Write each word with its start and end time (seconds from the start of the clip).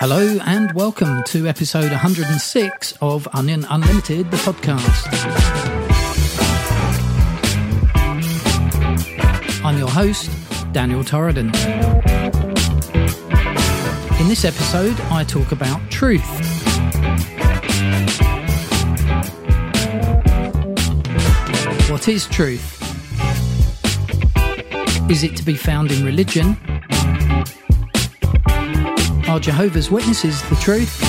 Hello 0.00 0.38
and 0.46 0.70
welcome 0.74 1.24
to 1.24 1.48
episode 1.48 1.90
106 1.90 2.94
of 3.00 3.26
Onion 3.34 3.66
Unlimited, 3.68 4.30
the 4.30 4.36
podcast. 4.36 5.08
I'm 9.64 9.76
your 9.76 9.88
host, 9.88 10.30
Daniel 10.70 11.02
Torridon. 11.02 11.52
In 14.20 14.28
this 14.28 14.44
episode, 14.44 14.94
I 15.10 15.24
talk 15.24 15.50
about 15.50 15.80
truth. 15.90 16.22
What 21.90 22.06
is 22.06 22.28
truth? 22.28 22.76
Is 25.10 25.24
it 25.24 25.36
to 25.38 25.42
be 25.42 25.56
found 25.56 25.90
in 25.90 26.04
religion? 26.04 26.56
Are 29.28 29.38
Jehovah's 29.38 29.90
Witnesses 29.90 30.40
the 30.48 30.56
truth? 30.56 31.02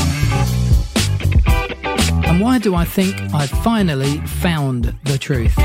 And 2.25 2.41
why 2.41 2.59
do 2.59 2.75
I 2.75 2.83
think 2.83 3.15
I've 3.33 3.49
finally 3.49 4.17
found 4.27 4.93
the 5.05 5.17
truth? 5.17 5.55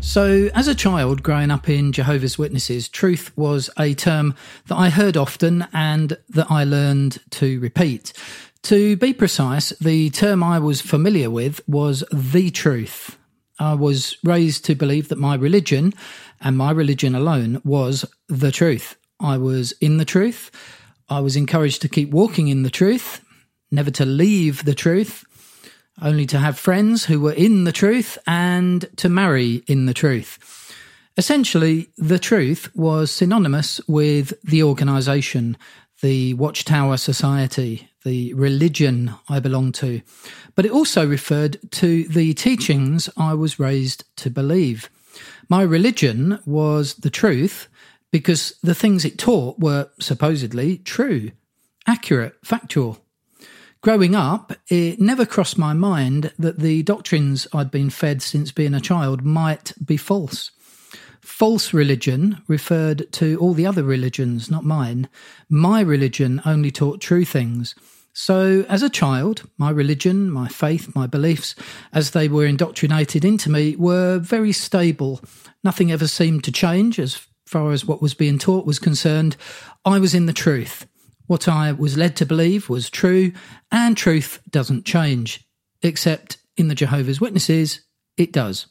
So, 0.00 0.48
as 0.54 0.68
a 0.68 0.74
child 0.74 1.22
growing 1.22 1.50
up 1.50 1.68
in 1.68 1.92
Jehovah's 1.92 2.38
Witnesses, 2.38 2.88
truth 2.88 3.30
was 3.36 3.68
a 3.78 3.92
term 3.92 4.34
that 4.68 4.76
I 4.76 4.88
heard 4.88 5.18
often 5.18 5.66
and 5.74 6.16
that 6.30 6.50
I 6.50 6.64
learned 6.64 7.18
to 7.32 7.60
repeat. 7.60 8.14
To 8.62 8.96
be 8.96 9.12
precise, 9.12 9.70
the 9.80 10.08
term 10.08 10.42
I 10.42 10.58
was 10.58 10.80
familiar 10.80 11.28
with 11.28 11.60
was 11.68 12.04
the 12.10 12.50
truth. 12.50 13.18
I 13.58 13.74
was 13.74 14.16
raised 14.24 14.64
to 14.64 14.74
believe 14.74 15.08
that 15.08 15.18
my 15.18 15.34
religion, 15.34 15.92
and 16.40 16.56
my 16.56 16.70
religion 16.70 17.14
alone, 17.14 17.60
was 17.64 18.06
the 18.28 18.50
truth. 18.50 18.96
I 19.22 19.38
was 19.38 19.72
in 19.80 19.98
the 19.98 20.04
truth. 20.04 20.50
I 21.08 21.20
was 21.20 21.36
encouraged 21.36 21.80
to 21.82 21.88
keep 21.88 22.10
walking 22.10 22.48
in 22.48 22.64
the 22.64 22.70
truth, 22.70 23.24
never 23.70 23.90
to 23.92 24.04
leave 24.04 24.64
the 24.64 24.74
truth, 24.74 25.24
only 26.00 26.26
to 26.26 26.38
have 26.38 26.58
friends 26.58 27.04
who 27.04 27.20
were 27.20 27.32
in 27.32 27.64
the 27.64 27.72
truth 27.72 28.18
and 28.26 28.84
to 28.96 29.08
marry 29.08 29.62
in 29.66 29.86
the 29.86 29.94
truth. 29.94 30.38
Essentially, 31.16 31.88
the 31.96 32.18
truth 32.18 32.74
was 32.74 33.10
synonymous 33.10 33.80
with 33.86 34.32
the 34.42 34.62
organisation, 34.62 35.56
the 36.00 36.34
Watchtower 36.34 36.96
Society, 36.96 37.88
the 38.04 38.32
religion 38.34 39.14
I 39.28 39.38
belonged 39.38 39.74
to, 39.76 40.00
but 40.54 40.64
it 40.64 40.72
also 40.72 41.06
referred 41.06 41.58
to 41.72 42.04
the 42.04 42.34
teachings 42.34 43.08
I 43.16 43.34
was 43.34 43.60
raised 43.60 44.04
to 44.16 44.30
believe. 44.30 44.90
My 45.48 45.62
religion 45.62 46.38
was 46.46 46.94
the 46.94 47.10
truth, 47.10 47.68
because 48.12 48.54
the 48.62 48.74
things 48.74 49.04
it 49.04 49.18
taught 49.18 49.58
were 49.58 49.90
supposedly 49.98 50.78
true, 50.78 51.32
accurate, 51.86 52.34
factual. 52.44 53.04
Growing 53.80 54.14
up, 54.14 54.52
it 54.68 55.00
never 55.00 55.26
crossed 55.26 55.58
my 55.58 55.72
mind 55.72 56.32
that 56.38 56.60
the 56.60 56.84
doctrines 56.84 57.48
I'd 57.52 57.72
been 57.72 57.90
fed 57.90 58.22
since 58.22 58.52
being 58.52 58.74
a 58.74 58.80
child 58.80 59.24
might 59.24 59.72
be 59.84 59.96
false. 59.96 60.52
False 61.20 61.72
religion 61.72 62.42
referred 62.46 63.10
to 63.14 63.36
all 63.38 63.54
the 63.54 63.66
other 63.66 63.82
religions, 63.82 64.50
not 64.50 64.64
mine. 64.64 65.08
My 65.48 65.80
religion 65.80 66.40
only 66.44 66.70
taught 66.70 67.00
true 67.00 67.24
things. 67.24 67.74
So, 68.12 68.66
as 68.68 68.82
a 68.82 68.90
child, 68.90 69.48
my 69.56 69.70
religion, 69.70 70.30
my 70.30 70.46
faith, 70.46 70.94
my 70.94 71.06
beliefs, 71.06 71.54
as 71.92 72.10
they 72.10 72.28
were 72.28 72.44
indoctrinated 72.44 73.24
into 73.24 73.50
me, 73.50 73.74
were 73.74 74.18
very 74.18 74.52
stable. 74.52 75.20
Nothing 75.64 75.90
ever 75.90 76.06
seemed 76.06 76.44
to 76.44 76.52
change 76.52 76.98
as 76.98 77.26
far 77.52 77.72
as 77.72 77.84
what 77.84 78.00
was 78.00 78.14
being 78.14 78.38
taught 78.38 78.64
was 78.64 78.78
concerned, 78.78 79.36
I 79.84 79.98
was 79.98 80.14
in 80.14 80.24
the 80.24 80.32
truth. 80.32 80.86
What 81.26 81.46
I 81.46 81.70
was 81.70 81.98
led 81.98 82.16
to 82.16 82.26
believe 82.26 82.70
was 82.70 82.88
true, 82.88 83.32
and 83.70 83.94
truth 83.94 84.40
doesn't 84.50 84.86
change. 84.86 85.46
Except 85.82 86.38
in 86.56 86.68
the 86.68 86.74
Jehovah's 86.74 87.20
Witnesses, 87.20 87.82
it 88.16 88.32
does. 88.32 88.66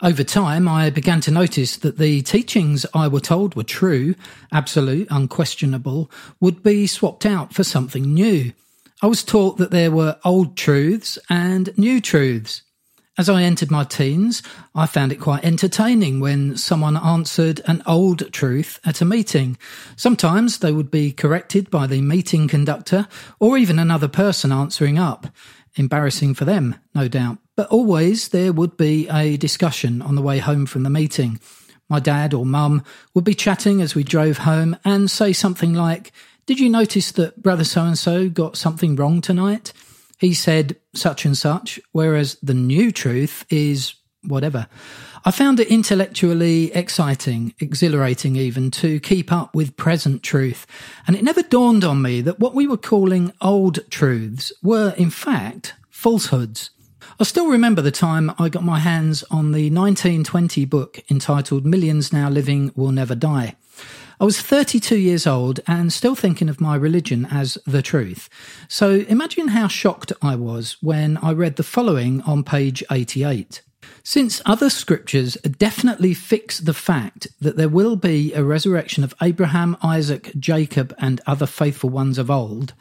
Over 0.00 0.22
time, 0.22 0.68
I 0.68 0.90
began 0.90 1.20
to 1.22 1.30
notice 1.32 1.76
that 1.78 1.98
the 1.98 2.22
teachings 2.22 2.86
I 2.94 3.08
were 3.08 3.20
told 3.20 3.56
were 3.56 3.64
true, 3.64 4.14
absolute, 4.52 5.08
unquestionable, 5.10 6.08
would 6.38 6.62
be 6.62 6.86
swapped 6.86 7.26
out 7.26 7.52
for 7.52 7.64
something 7.64 8.14
new. 8.14 8.52
I 9.02 9.06
was 9.08 9.24
taught 9.24 9.58
that 9.58 9.72
there 9.72 9.90
were 9.90 10.18
old 10.24 10.56
truths 10.56 11.18
and 11.28 11.76
new 11.76 12.00
truths. 12.00 12.62
As 13.18 13.30
I 13.30 13.44
entered 13.44 13.70
my 13.70 13.84
teens, 13.84 14.42
I 14.74 14.84
found 14.84 15.10
it 15.10 15.16
quite 15.16 15.42
entertaining 15.42 16.20
when 16.20 16.58
someone 16.58 16.98
answered 16.98 17.62
an 17.66 17.82
old 17.86 18.30
truth 18.30 18.78
at 18.84 19.00
a 19.00 19.06
meeting. 19.06 19.56
Sometimes 19.96 20.58
they 20.58 20.70
would 20.70 20.90
be 20.90 21.12
corrected 21.12 21.70
by 21.70 21.86
the 21.86 22.02
meeting 22.02 22.46
conductor 22.46 23.08
or 23.40 23.56
even 23.56 23.78
another 23.78 24.08
person 24.08 24.52
answering 24.52 24.98
up. 24.98 25.28
Embarrassing 25.76 26.34
for 26.34 26.44
them, 26.44 26.74
no 26.94 27.08
doubt. 27.08 27.38
But 27.56 27.68
always 27.68 28.28
there 28.28 28.52
would 28.52 28.76
be 28.76 29.08
a 29.08 29.38
discussion 29.38 30.02
on 30.02 30.14
the 30.14 30.22
way 30.22 30.38
home 30.38 30.66
from 30.66 30.82
the 30.82 30.90
meeting. 30.90 31.40
My 31.88 32.00
dad 32.00 32.34
or 32.34 32.44
mum 32.44 32.84
would 33.14 33.24
be 33.24 33.34
chatting 33.34 33.80
as 33.80 33.94
we 33.94 34.04
drove 34.04 34.38
home 34.38 34.76
and 34.84 35.10
say 35.10 35.32
something 35.32 35.72
like, 35.72 36.12
Did 36.44 36.60
you 36.60 36.68
notice 36.68 37.12
that 37.12 37.42
brother 37.42 37.64
so 37.64 37.82
and 37.84 37.96
so 37.96 38.28
got 38.28 38.58
something 38.58 38.94
wrong 38.94 39.22
tonight? 39.22 39.72
He 40.18 40.34
said 40.34 40.76
such 40.94 41.24
and 41.24 41.36
such, 41.36 41.78
whereas 41.92 42.38
the 42.42 42.54
new 42.54 42.90
truth 42.90 43.44
is 43.50 43.94
whatever. 44.22 44.66
I 45.24 45.30
found 45.30 45.60
it 45.60 45.68
intellectually 45.68 46.72
exciting, 46.72 47.54
exhilarating 47.60 48.36
even, 48.36 48.70
to 48.72 49.00
keep 49.00 49.32
up 49.32 49.54
with 49.54 49.76
present 49.76 50.22
truth. 50.22 50.66
And 51.06 51.16
it 51.16 51.24
never 51.24 51.42
dawned 51.42 51.84
on 51.84 52.00
me 52.00 52.20
that 52.20 52.38
what 52.38 52.54
we 52.54 52.66
were 52.66 52.76
calling 52.76 53.32
old 53.40 53.78
truths 53.90 54.52
were, 54.62 54.94
in 54.96 55.10
fact, 55.10 55.74
falsehoods. 55.90 56.70
I 57.18 57.24
still 57.24 57.48
remember 57.48 57.82
the 57.82 57.90
time 57.90 58.32
I 58.38 58.48
got 58.48 58.62
my 58.62 58.78
hands 58.78 59.24
on 59.30 59.52
the 59.52 59.70
1920 59.70 60.64
book 60.66 61.00
entitled 61.10 61.64
Millions 61.64 62.12
Now 62.12 62.28
Living 62.28 62.72
Will 62.74 62.92
Never 62.92 63.14
Die. 63.14 63.56
I 64.18 64.24
was 64.24 64.40
32 64.40 64.96
years 64.96 65.26
old 65.26 65.60
and 65.66 65.92
still 65.92 66.14
thinking 66.14 66.48
of 66.48 66.60
my 66.60 66.74
religion 66.74 67.26
as 67.26 67.58
the 67.66 67.82
truth. 67.82 68.30
So 68.66 69.04
imagine 69.08 69.48
how 69.48 69.68
shocked 69.68 70.12
I 70.22 70.36
was 70.36 70.78
when 70.80 71.18
I 71.18 71.32
read 71.32 71.56
the 71.56 71.62
following 71.62 72.22
on 72.22 72.42
page 72.42 72.82
88. 72.90 73.60
Since 74.02 74.40
other 74.46 74.70
scriptures 74.70 75.34
definitely 75.58 76.14
fix 76.14 76.58
the 76.58 76.72
fact 76.72 77.26
that 77.40 77.56
there 77.56 77.68
will 77.68 77.96
be 77.96 78.32
a 78.32 78.42
resurrection 78.42 79.04
of 79.04 79.14
Abraham, 79.20 79.76
Isaac, 79.82 80.32
Jacob, 80.38 80.94
and 80.98 81.20
other 81.26 81.46
faithful 81.46 81.90
ones 81.90 82.16
of 82.16 82.30
old, 82.30 82.72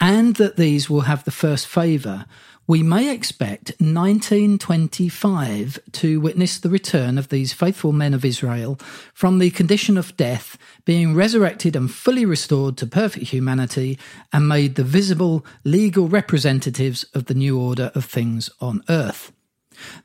and 0.00 0.36
that 0.36 0.56
these 0.56 0.90
will 0.90 1.02
have 1.02 1.24
the 1.24 1.30
first 1.30 1.66
favour, 1.66 2.26
we 2.66 2.82
may 2.82 3.12
expect 3.12 3.72
1925 3.80 5.78
to 5.92 6.20
witness 6.20 6.58
the 6.58 6.68
return 6.68 7.18
of 7.18 7.28
these 7.28 7.52
faithful 7.52 7.92
men 7.92 8.14
of 8.14 8.24
Israel 8.24 8.78
from 9.12 9.38
the 9.38 9.50
condition 9.50 9.96
of 9.98 10.16
death, 10.16 10.56
being 10.84 11.14
resurrected 11.14 11.74
and 11.74 11.90
fully 11.90 12.24
restored 12.24 12.76
to 12.76 12.86
perfect 12.86 13.26
humanity 13.26 13.98
and 14.32 14.46
made 14.48 14.76
the 14.76 14.84
visible 14.84 15.44
legal 15.64 16.08
representatives 16.08 17.04
of 17.14 17.26
the 17.26 17.34
new 17.34 17.58
order 17.58 17.90
of 17.94 18.04
things 18.04 18.48
on 18.60 18.84
earth. 18.88 19.32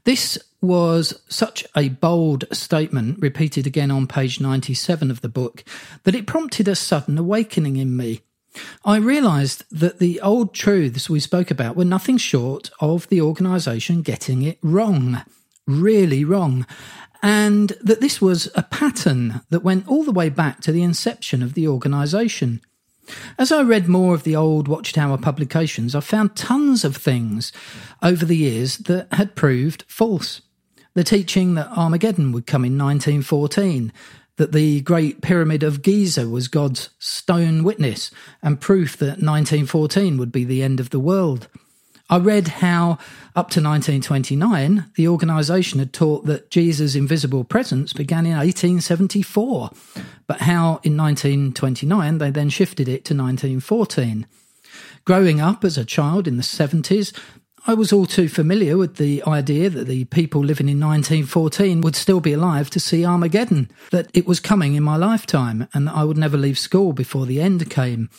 This 0.04 0.40
was 0.62 1.22
such 1.30 1.66
a 1.76 1.90
bold 1.90 2.46
statement, 2.52 3.20
repeated 3.20 3.68
again 3.68 3.92
on 3.92 4.08
page 4.08 4.40
97 4.40 5.12
of 5.12 5.22
the 5.22 5.30
book, 5.30 5.64
that 6.04 6.16
it 6.16 6.26
prompted 6.26 6.68
a 6.68 6.76
sudden 6.76 7.18
awakening 7.18 7.78
in 7.78 7.96
me. 7.96 8.22
I 8.84 8.98
realised 8.98 9.64
that 9.72 10.00
the 10.00 10.22
old 10.22 10.54
truths 10.54 11.10
we 11.10 11.20
spoke 11.20 11.52
about 11.52 11.76
were 11.76 11.86
nothing 11.86 12.18
short 12.18 12.70
of 12.80 13.08
the 13.10 13.22
organisation 13.22 14.02
getting 14.02 14.42
it 14.42 14.60
wrong, 14.62 15.24
really 15.68 16.24
wrong, 16.24 16.66
and 17.22 17.70
that 17.82 18.02
this 18.02 18.22
was 18.22 18.50
a 18.56 18.64
pattern 18.64 19.42
that 19.50 19.64
went 19.64 19.88
all 19.88 20.04
the 20.04 20.12
way 20.12 20.30
back 20.30 20.62
to 20.62 20.72
the 20.72 20.84
inception 20.84 21.42
of 21.42 21.54
the 21.54 21.68
organisation. 21.68 22.62
As 23.38 23.52
I 23.52 23.62
read 23.62 23.88
more 23.88 24.16
of 24.16 24.24
the 24.24 24.36
old 24.36 24.68
Watchtower 24.68 25.18
publications, 25.18 25.96
I 25.96 26.00
found 26.00 26.36
tons 26.36 26.84
of 26.84 26.96
things 26.96 27.51
over 28.01 28.25
the 28.25 28.38
years 28.38 28.78
that 28.80 29.13
had 29.13 29.36
proved 29.36 29.84
false. 29.88 30.42
The 30.94 31.04
teaching 31.04 31.56
that 31.56 31.69
Armageddon 31.75 32.31
would 32.31 32.48
come 32.48 32.63
in 32.63 32.78
1914, 32.78 33.92
that 34.38 34.52
the 34.52 34.82
Great 34.82 35.22
Pyramid 35.22 35.64
of 35.64 35.82
Giza 35.82 36.28
was 36.28 36.48
God's 36.48 36.90
stone 37.00 37.64
witness 37.64 38.12
and 38.42 38.60
proof 38.60 38.98
that 38.98 39.22
1914 39.22 40.18
would 40.18 40.32
be 40.32 40.44
the 40.44 40.62
end 40.62 40.80
of 40.80 40.90
the 40.90 41.00
world. 41.00 41.48
I 42.08 42.20
read 42.20 42.48
how, 42.48 43.00
up 43.36 43.50
to 43.52 43.62
1929, 43.62 44.92
the 44.96 45.08
organisation 45.08 45.80
had 45.80 45.92
taught 45.92 46.26
that 46.26 46.52
Jesus' 46.52 46.94
invisible 46.94 47.44
presence 47.44 47.94
began 47.94 48.28
in 48.28 48.38
1874, 48.38 49.72
but 50.28 50.42
how 50.42 50.80
in 50.84 50.96
1929 50.96 52.18
they 52.20 52.30
then 52.30 52.50
shifted 52.50 52.88
it 52.88 53.06
to 53.06 53.16
1914. 53.16 54.28
Growing 55.04 55.42
up 55.42 55.64
as 55.64 55.80
a 55.80 55.86
child 55.86 56.28
in 56.28 56.38
the 56.38 56.44
70s, 56.44 57.12
I 57.67 57.73
was 57.73 57.91
all 57.91 58.06
too 58.06 58.29
familiar 58.29 58.77
with 58.77 58.97
the 58.97 59.23
idea 59.23 59.71
that 59.71 59.88
the 59.88 60.06
people 60.06 60.41
living 60.41 60.69
in 60.69 60.79
1914 60.79 61.81
would 61.81 61.95
still 61.95 62.19
be 62.19 62.33
alive 62.33 62.69
to 62.69 62.79
see 62.79 63.03
Armageddon, 63.03 63.71
that 63.89 64.07
it 64.13 64.27
was 64.27 64.39
coming 64.39 64.75
in 64.75 64.83
my 64.83 64.97
lifetime, 64.97 65.67
and 65.73 65.88
that 65.88 65.95
I 65.95 66.03
would 66.03 66.15
never 66.15 66.38
leave 66.38 66.59
school 66.59 66.94
before 66.94 67.25
the 67.25 67.41
end 67.41 67.67
came. 67.71 68.12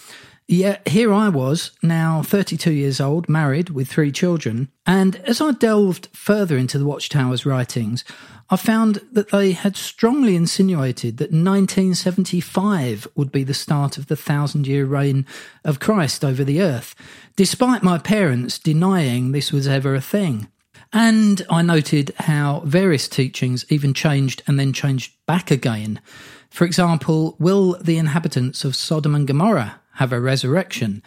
Yet 0.48 0.88
here 0.88 1.12
I 1.12 1.28
was, 1.28 1.70
now 1.81 2.22
32 2.22 2.72
years 2.72 3.00
old, 3.00 3.28
married 3.28 3.70
with 3.70 3.87
three 3.87 4.10
children, 4.10 4.69
and 4.84 5.14
as 5.25 5.40
I 5.40 5.52
delved 5.52 6.08
further 6.12 6.56
into 6.56 6.76
the 6.76 6.84
Watchtower's 6.84 7.46
writings, 7.46 8.04
I 8.48 8.56
found 8.56 9.00
that 9.10 9.31
they 9.31 9.52
had 9.52 9.76
strongly 9.76 10.37
insinuated 10.37 11.16
that 11.16 11.32
1975 11.32 13.08
would 13.16 13.32
be 13.32 13.43
the 13.43 13.54
start 13.54 13.98
of 13.98 14.06
the 14.06 14.14
thousand 14.16 14.69
year 14.69 14.87
reign 14.87 15.26
of 15.64 15.81
Christ 15.81 16.25
over 16.25 16.44
the 16.44 16.62
earth, 16.62 16.94
despite 17.34 17.82
my 17.82 17.98
parents 17.98 18.58
denying 18.58 19.32
this 19.32 19.52
was 19.52 19.66
ever 19.66 19.96
a 19.96 20.00
thing. 20.00 20.46
And 20.93 21.44
I 21.50 21.62
noted 21.62 22.14
how 22.20 22.60
various 22.64 23.08
teachings 23.08 23.64
even 23.69 23.93
changed 23.93 24.43
and 24.46 24.60
then 24.60 24.72
changed 24.72 25.14
back 25.26 25.50
again. 25.50 26.00
For 26.48 26.64
example, 26.64 27.34
will 27.40 27.76
the 27.81 27.98
inhabitants 27.98 28.64
of 28.64 28.76
Sodom 28.76 29.16
and 29.16 29.26
Gomorrah 29.26 29.81
have 29.94 30.12
a 30.12 30.20
resurrection? 30.20 31.02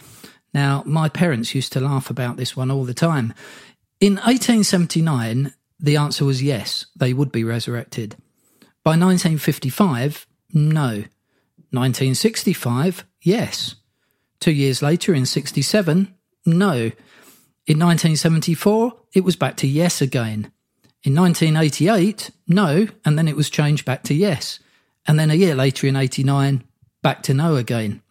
Now, 0.53 0.83
my 0.85 1.07
parents 1.07 1.55
used 1.55 1.71
to 1.73 1.79
laugh 1.79 2.09
about 2.09 2.35
this 2.35 2.57
one 2.57 2.69
all 2.69 2.83
the 2.83 2.93
time. 2.93 3.33
In 4.01 4.13
1879, 4.15 5.53
the 5.79 5.97
answer 5.97 6.25
was 6.25 6.43
yes, 6.43 6.85
they 6.95 7.13
would 7.13 7.31
be 7.31 7.43
resurrected. 7.43 8.15
By 8.83 8.91
1955, 8.91 10.27
no. 10.53 11.03
1965, 11.71 13.05
yes. 13.21 13.75
Two 14.39 14.51
years 14.51 14.81
later, 14.81 15.13
in 15.13 15.25
67, 15.25 16.13
no. 16.45 16.73
In 17.67 17.77
1974, 17.77 18.93
it 19.13 19.23
was 19.23 19.35
back 19.35 19.55
to 19.57 19.67
yes 19.67 20.01
again. 20.01 20.51
In 21.03 21.15
1988, 21.15 22.31
no, 22.47 22.87
and 23.05 23.17
then 23.17 23.27
it 23.27 23.35
was 23.35 23.49
changed 23.49 23.85
back 23.85 24.03
to 24.03 24.13
yes. 24.13 24.59
And 25.07 25.19
then 25.19 25.31
a 25.31 25.35
year 25.35 25.55
later, 25.55 25.87
in 25.87 25.95
89, 25.95 26.63
back 27.01 27.23
to 27.23 27.33
no 27.33 27.55
again. 27.55 28.01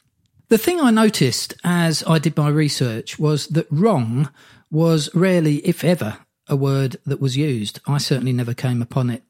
The 0.49 0.59
thing 0.59 0.81
I 0.81 0.91
noticed 0.91 1.55
as 1.65 2.03
I 2.07 2.19
did 2.19 2.37
my 2.37 2.49
research 2.49 3.19
was 3.19 3.49
that 3.49 3.67
wrong 3.71 4.31
was 4.71 5.15
rarely, 5.15 5.57
if 5.57 5.85
ever, 5.85 6.19
a 6.49 6.57
word 6.57 6.97
that 7.07 7.21
was 7.21 7.37
used. 7.37 7.81
I 7.87 7.99
certainly 7.99 8.33
never 8.33 8.55
came 8.55 8.83
upon 8.83 9.11
it. 9.11 9.23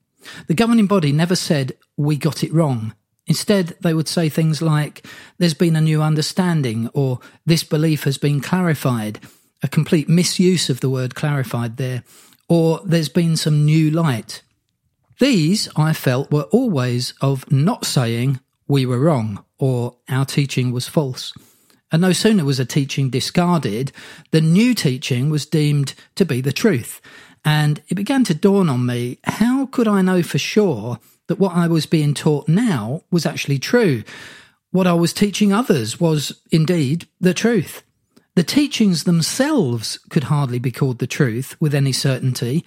The 0.46 0.54
governing 0.54 0.86
body 0.86 1.12
never 1.12 1.36
said, 1.36 1.72
we 1.96 2.16
got 2.16 2.42
it 2.42 2.52
wrong. 2.52 2.94
Instead, 3.26 3.76
they 3.80 3.92
would 3.92 4.08
say 4.08 4.28
things 4.28 4.62
like, 4.62 5.06
there's 5.38 5.54
been 5.54 5.76
a 5.76 5.80
new 5.80 6.02
understanding, 6.02 6.88
or 6.94 7.20
this 7.44 7.62
belief 7.62 8.04
has 8.04 8.18
been 8.18 8.40
clarified, 8.40 9.20
a 9.62 9.68
complete 9.68 10.08
misuse 10.08 10.70
of 10.70 10.80
the 10.80 10.88
word 10.90 11.14
clarified 11.14 11.76
there, 11.76 12.04
or 12.48 12.80
there's 12.84 13.10
been 13.10 13.36
some 13.36 13.64
new 13.64 13.90
light. 13.90 14.42
These, 15.20 15.68
I 15.76 15.92
felt, 15.92 16.30
were 16.30 16.44
always 16.44 17.12
of 17.20 17.50
not 17.52 17.84
saying, 17.84 18.40
we 18.66 18.86
were 18.86 19.00
wrong, 19.00 19.44
or 19.58 19.96
our 20.08 20.24
teaching 20.24 20.72
was 20.72 20.88
false. 20.88 21.34
And 21.90 22.02
no 22.02 22.12
sooner 22.12 22.44
was 22.44 22.60
a 22.60 22.64
teaching 22.64 23.10
discarded, 23.10 23.92
the 24.30 24.40
new 24.40 24.74
teaching 24.74 25.30
was 25.30 25.46
deemed 25.46 25.94
to 26.16 26.24
be 26.24 26.40
the 26.40 26.52
truth. 26.52 27.00
And 27.44 27.82
it 27.88 27.94
began 27.94 28.24
to 28.24 28.34
dawn 28.34 28.68
on 28.68 28.84
me 28.84 29.18
how 29.24 29.66
could 29.66 29.88
I 29.88 30.02
know 30.02 30.22
for 30.22 30.38
sure 30.38 30.98
that 31.28 31.38
what 31.38 31.54
I 31.54 31.66
was 31.66 31.86
being 31.86 32.14
taught 32.14 32.48
now 32.48 33.02
was 33.10 33.24
actually 33.24 33.58
true? 33.58 34.04
What 34.70 34.86
I 34.86 34.92
was 34.92 35.14
teaching 35.14 35.52
others 35.52 35.98
was 35.98 36.40
indeed 36.50 37.06
the 37.20 37.32
truth. 37.32 37.82
The 38.34 38.42
teachings 38.44 39.04
themselves 39.04 39.98
could 40.10 40.24
hardly 40.24 40.58
be 40.58 40.70
called 40.70 40.98
the 40.98 41.06
truth 41.06 41.56
with 41.58 41.74
any 41.74 41.92
certainty. 41.92 42.64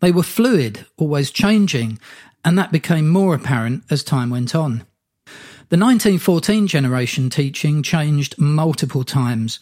They 0.00 0.10
were 0.10 0.22
fluid, 0.22 0.86
always 0.96 1.30
changing, 1.30 1.98
and 2.44 2.58
that 2.58 2.72
became 2.72 3.08
more 3.08 3.34
apparent 3.34 3.84
as 3.90 4.02
time 4.02 4.30
went 4.30 4.54
on. 4.54 4.84
The 5.72 5.78
1914 5.78 6.66
generation 6.66 7.30
teaching 7.30 7.82
changed 7.82 8.38
multiple 8.38 9.04
times. 9.04 9.58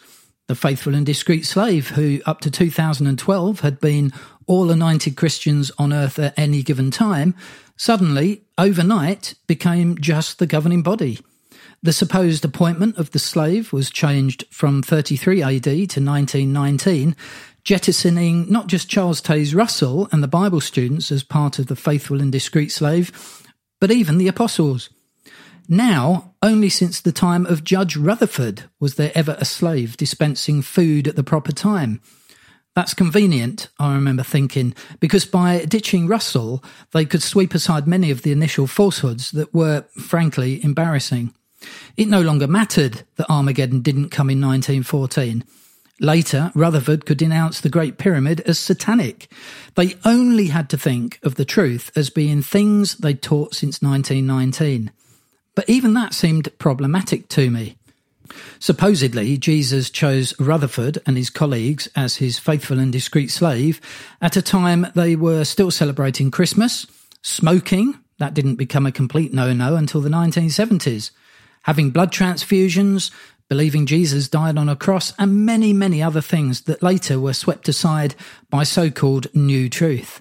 The 0.48 0.56
faithful 0.56 0.92
and 0.92 1.06
discreet 1.06 1.46
slave, 1.46 1.90
who 1.90 2.20
up 2.26 2.40
to 2.40 2.50
2012 2.50 3.60
had 3.60 3.78
been 3.78 4.12
all 4.48 4.72
anointed 4.72 5.16
Christians 5.16 5.70
on 5.78 5.92
earth 5.92 6.18
at 6.18 6.36
any 6.36 6.64
given 6.64 6.90
time, 6.90 7.36
suddenly, 7.76 8.42
overnight, 8.58 9.34
became 9.46 9.98
just 9.98 10.40
the 10.40 10.48
governing 10.48 10.82
body. 10.82 11.20
The 11.80 11.92
supposed 11.92 12.44
appointment 12.44 12.98
of 12.98 13.12
the 13.12 13.20
slave 13.20 13.72
was 13.72 13.88
changed 13.88 14.44
from 14.50 14.82
33 14.82 15.44
AD 15.44 15.62
to 15.62 16.00
1919, 16.02 17.14
jettisoning 17.62 18.50
not 18.50 18.66
just 18.66 18.88
Charles 18.88 19.22
Taze 19.22 19.54
Russell 19.54 20.08
and 20.10 20.24
the 20.24 20.26
Bible 20.26 20.60
students 20.60 21.12
as 21.12 21.22
part 21.22 21.60
of 21.60 21.68
the 21.68 21.76
faithful 21.76 22.20
and 22.20 22.32
discreet 22.32 22.72
slave, 22.72 23.12
but 23.80 23.92
even 23.92 24.18
the 24.18 24.26
apostles. 24.26 24.90
Now, 25.72 26.34
only 26.42 26.68
since 26.68 27.00
the 27.00 27.12
time 27.12 27.46
of 27.46 27.62
Judge 27.62 27.96
Rutherford 27.96 28.64
was 28.80 28.96
there 28.96 29.12
ever 29.14 29.36
a 29.38 29.44
slave 29.44 29.96
dispensing 29.96 30.62
food 30.62 31.06
at 31.06 31.14
the 31.14 31.22
proper 31.22 31.52
time. 31.52 32.00
That's 32.74 32.92
convenient, 32.92 33.68
I 33.78 33.94
remember 33.94 34.24
thinking, 34.24 34.74
because 34.98 35.26
by 35.26 35.64
ditching 35.64 36.08
Russell, 36.08 36.64
they 36.90 37.04
could 37.04 37.22
sweep 37.22 37.54
aside 37.54 37.86
many 37.86 38.10
of 38.10 38.22
the 38.22 38.32
initial 38.32 38.66
falsehoods 38.66 39.30
that 39.30 39.54
were, 39.54 39.84
frankly, 39.96 40.60
embarrassing. 40.64 41.32
It 41.96 42.08
no 42.08 42.20
longer 42.20 42.48
mattered 42.48 43.04
that 43.14 43.30
Armageddon 43.30 43.80
didn't 43.80 44.08
come 44.08 44.28
in 44.28 44.40
1914. 44.40 45.44
Later, 46.00 46.50
Rutherford 46.56 47.06
could 47.06 47.18
denounce 47.18 47.60
the 47.60 47.68
Great 47.68 47.96
Pyramid 47.96 48.40
as 48.40 48.58
satanic. 48.58 49.30
They 49.76 49.94
only 50.04 50.48
had 50.48 50.68
to 50.70 50.76
think 50.76 51.20
of 51.22 51.36
the 51.36 51.44
truth 51.44 51.92
as 51.94 52.10
being 52.10 52.42
things 52.42 52.96
they'd 52.96 53.22
taught 53.22 53.54
since 53.54 53.80
1919. 53.80 54.90
But 55.54 55.68
even 55.68 55.94
that 55.94 56.14
seemed 56.14 56.48
problematic 56.58 57.28
to 57.28 57.50
me. 57.50 57.76
Supposedly, 58.58 59.36
Jesus 59.36 59.90
chose 59.90 60.38
Rutherford 60.38 60.98
and 61.06 61.16
his 61.16 61.30
colleagues 61.30 61.88
as 61.96 62.16
his 62.16 62.38
faithful 62.38 62.78
and 62.78 62.92
discreet 62.92 63.30
slave 63.30 63.80
at 64.20 64.36
a 64.36 64.42
time 64.42 64.86
they 64.94 65.16
were 65.16 65.44
still 65.44 65.70
celebrating 65.70 66.30
Christmas, 66.30 66.86
smoking, 67.22 67.98
that 68.18 68.34
didn't 68.34 68.56
become 68.56 68.86
a 68.86 68.92
complete 68.92 69.32
no 69.32 69.52
no 69.52 69.76
until 69.76 70.00
the 70.00 70.10
1970s, 70.10 71.10
having 71.62 71.90
blood 71.90 72.12
transfusions, 72.12 73.10
believing 73.48 73.86
Jesus 73.86 74.28
died 74.28 74.56
on 74.56 74.68
a 74.68 74.76
cross, 74.76 75.12
and 75.18 75.44
many, 75.44 75.72
many 75.72 76.02
other 76.02 76.20
things 76.20 76.62
that 76.62 76.82
later 76.82 77.18
were 77.18 77.32
swept 77.32 77.68
aside 77.68 78.14
by 78.48 78.62
so 78.62 78.90
called 78.90 79.34
new 79.34 79.68
truth. 79.68 80.20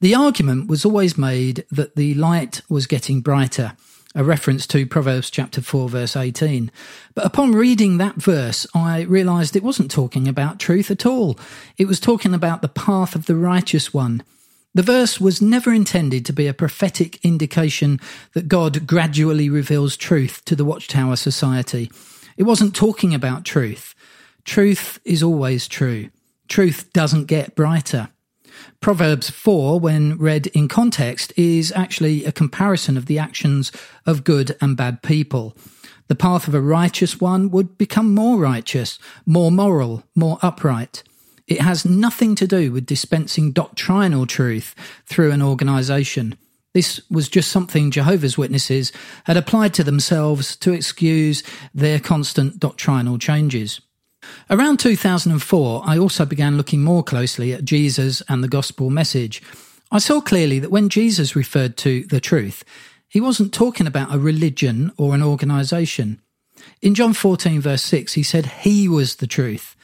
The 0.00 0.14
argument 0.14 0.68
was 0.68 0.84
always 0.84 1.16
made 1.16 1.64
that 1.70 1.94
the 1.94 2.14
light 2.14 2.62
was 2.68 2.86
getting 2.86 3.20
brighter 3.20 3.76
a 4.16 4.24
reference 4.24 4.66
to 4.66 4.86
Proverbs 4.86 5.28
chapter 5.28 5.60
4 5.60 5.90
verse 5.90 6.16
18. 6.16 6.70
But 7.14 7.26
upon 7.26 7.52
reading 7.52 7.98
that 7.98 8.16
verse, 8.16 8.66
I 8.74 9.02
realized 9.02 9.54
it 9.54 9.62
wasn't 9.62 9.90
talking 9.90 10.26
about 10.26 10.58
truth 10.58 10.90
at 10.90 11.04
all. 11.04 11.38
It 11.76 11.86
was 11.86 12.00
talking 12.00 12.32
about 12.32 12.62
the 12.62 12.68
path 12.68 13.14
of 13.14 13.26
the 13.26 13.36
righteous 13.36 13.92
one. 13.92 14.22
The 14.74 14.82
verse 14.82 15.20
was 15.20 15.42
never 15.42 15.70
intended 15.70 16.24
to 16.26 16.32
be 16.32 16.46
a 16.46 16.54
prophetic 16.54 17.22
indication 17.22 18.00
that 18.32 18.48
God 18.48 18.86
gradually 18.86 19.50
reveals 19.50 19.98
truth 19.98 20.42
to 20.46 20.56
the 20.56 20.64
Watchtower 20.64 21.16
Society. 21.16 21.90
It 22.38 22.44
wasn't 22.44 22.74
talking 22.74 23.14
about 23.14 23.44
truth. 23.44 23.94
Truth 24.44 24.98
is 25.04 25.22
always 25.22 25.68
true. 25.68 26.08
Truth 26.48 26.90
doesn't 26.94 27.26
get 27.26 27.54
brighter. 27.54 28.08
Proverbs 28.80 29.30
4, 29.30 29.80
when 29.80 30.16
read 30.18 30.46
in 30.48 30.68
context, 30.68 31.32
is 31.36 31.72
actually 31.74 32.24
a 32.24 32.32
comparison 32.32 32.96
of 32.96 33.06
the 33.06 33.18
actions 33.18 33.72
of 34.04 34.24
good 34.24 34.56
and 34.60 34.76
bad 34.76 35.02
people. 35.02 35.56
The 36.08 36.14
path 36.14 36.46
of 36.46 36.54
a 36.54 36.60
righteous 36.60 37.20
one 37.20 37.50
would 37.50 37.76
become 37.78 38.14
more 38.14 38.38
righteous, 38.38 38.98
more 39.24 39.50
moral, 39.50 40.04
more 40.14 40.38
upright. 40.42 41.02
It 41.48 41.60
has 41.60 41.84
nothing 41.84 42.34
to 42.36 42.46
do 42.46 42.72
with 42.72 42.86
dispensing 42.86 43.52
doctrinal 43.52 44.26
truth 44.26 44.74
through 45.04 45.30
an 45.32 45.42
organization. 45.42 46.36
This 46.74 47.00
was 47.10 47.28
just 47.28 47.50
something 47.50 47.90
Jehovah's 47.90 48.36
Witnesses 48.36 48.92
had 49.24 49.36
applied 49.36 49.72
to 49.74 49.84
themselves 49.84 50.56
to 50.56 50.72
excuse 50.72 51.42
their 51.72 51.98
constant 51.98 52.58
doctrinal 52.58 53.18
changes. 53.18 53.80
Around 54.50 54.80
2004, 54.80 55.82
I 55.84 55.98
also 55.98 56.24
began 56.24 56.56
looking 56.56 56.82
more 56.82 57.02
closely 57.02 57.52
at 57.52 57.64
Jesus 57.64 58.22
and 58.28 58.42
the 58.42 58.48
gospel 58.48 58.90
message. 58.90 59.42
I 59.90 59.98
saw 59.98 60.20
clearly 60.20 60.58
that 60.58 60.70
when 60.70 60.88
Jesus 60.88 61.36
referred 61.36 61.76
to 61.78 62.04
the 62.04 62.20
truth, 62.20 62.64
he 63.08 63.20
wasn't 63.20 63.54
talking 63.54 63.86
about 63.86 64.14
a 64.14 64.18
religion 64.18 64.92
or 64.96 65.14
an 65.14 65.22
organization. 65.22 66.20
In 66.82 66.94
John 66.94 67.12
14, 67.12 67.60
verse 67.60 67.82
6, 67.82 68.14
he 68.14 68.22
said 68.22 68.46
he 68.46 68.88
was 68.88 69.16
the 69.16 69.26
truth. 69.26 69.76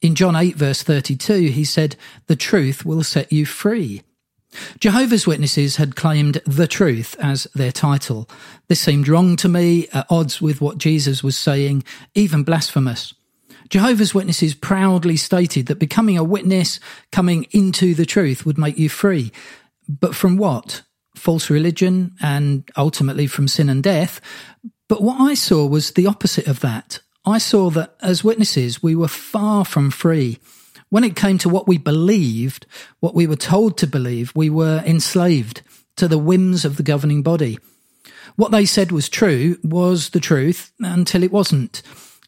In 0.00 0.14
John 0.14 0.34
8, 0.34 0.56
verse 0.56 0.82
32, 0.82 1.48
he 1.48 1.64
said, 1.64 1.96
The 2.26 2.36
truth 2.36 2.84
will 2.84 3.02
set 3.02 3.32
you 3.32 3.46
free. 3.46 4.02
Jehovah's 4.78 5.26
Witnesses 5.26 5.76
had 5.76 5.96
claimed 5.96 6.42
the 6.44 6.66
truth 6.66 7.16
as 7.18 7.46
their 7.54 7.72
title. 7.72 8.28
This 8.68 8.80
seemed 8.80 9.08
wrong 9.08 9.36
to 9.36 9.48
me, 9.48 9.88
at 9.92 10.06
odds 10.10 10.42
with 10.42 10.60
what 10.60 10.78
Jesus 10.78 11.22
was 11.22 11.36
saying, 11.36 11.84
even 12.14 12.42
blasphemous. 12.42 13.14
Jehovah's 13.72 14.14
Witnesses 14.14 14.54
proudly 14.54 15.16
stated 15.16 15.64
that 15.64 15.78
becoming 15.78 16.18
a 16.18 16.22
witness, 16.22 16.78
coming 17.10 17.46
into 17.52 17.94
the 17.94 18.04
truth, 18.04 18.44
would 18.44 18.58
make 18.58 18.76
you 18.76 18.90
free. 18.90 19.32
But 19.88 20.14
from 20.14 20.36
what? 20.36 20.82
False 21.16 21.48
religion 21.48 22.14
and 22.20 22.68
ultimately 22.76 23.26
from 23.26 23.48
sin 23.48 23.70
and 23.70 23.82
death. 23.82 24.20
But 24.90 25.02
what 25.02 25.22
I 25.22 25.32
saw 25.32 25.64
was 25.64 25.92
the 25.92 26.06
opposite 26.06 26.48
of 26.48 26.60
that. 26.60 27.00
I 27.24 27.38
saw 27.38 27.70
that 27.70 27.94
as 28.02 28.22
witnesses, 28.22 28.82
we 28.82 28.94
were 28.94 29.08
far 29.08 29.64
from 29.64 29.90
free. 29.90 30.38
When 30.90 31.02
it 31.02 31.16
came 31.16 31.38
to 31.38 31.48
what 31.48 31.66
we 31.66 31.78
believed, 31.78 32.66
what 33.00 33.14
we 33.14 33.26
were 33.26 33.36
told 33.36 33.78
to 33.78 33.86
believe, 33.86 34.34
we 34.36 34.50
were 34.50 34.82
enslaved 34.84 35.62
to 35.96 36.08
the 36.08 36.18
whims 36.18 36.66
of 36.66 36.76
the 36.76 36.82
governing 36.82 37.22
body. 37.22 37.58
What 38.36 38.50
they 38.50 38.66
said 38.66 38.92
was 38.92 39.08
true 39.08 39.56
was 39.64 40.10
the 40.10 40.20
truth 40.20 40.72
until 40.80 41.22
it 41.22 41.32
wasn't. 41.32 41.80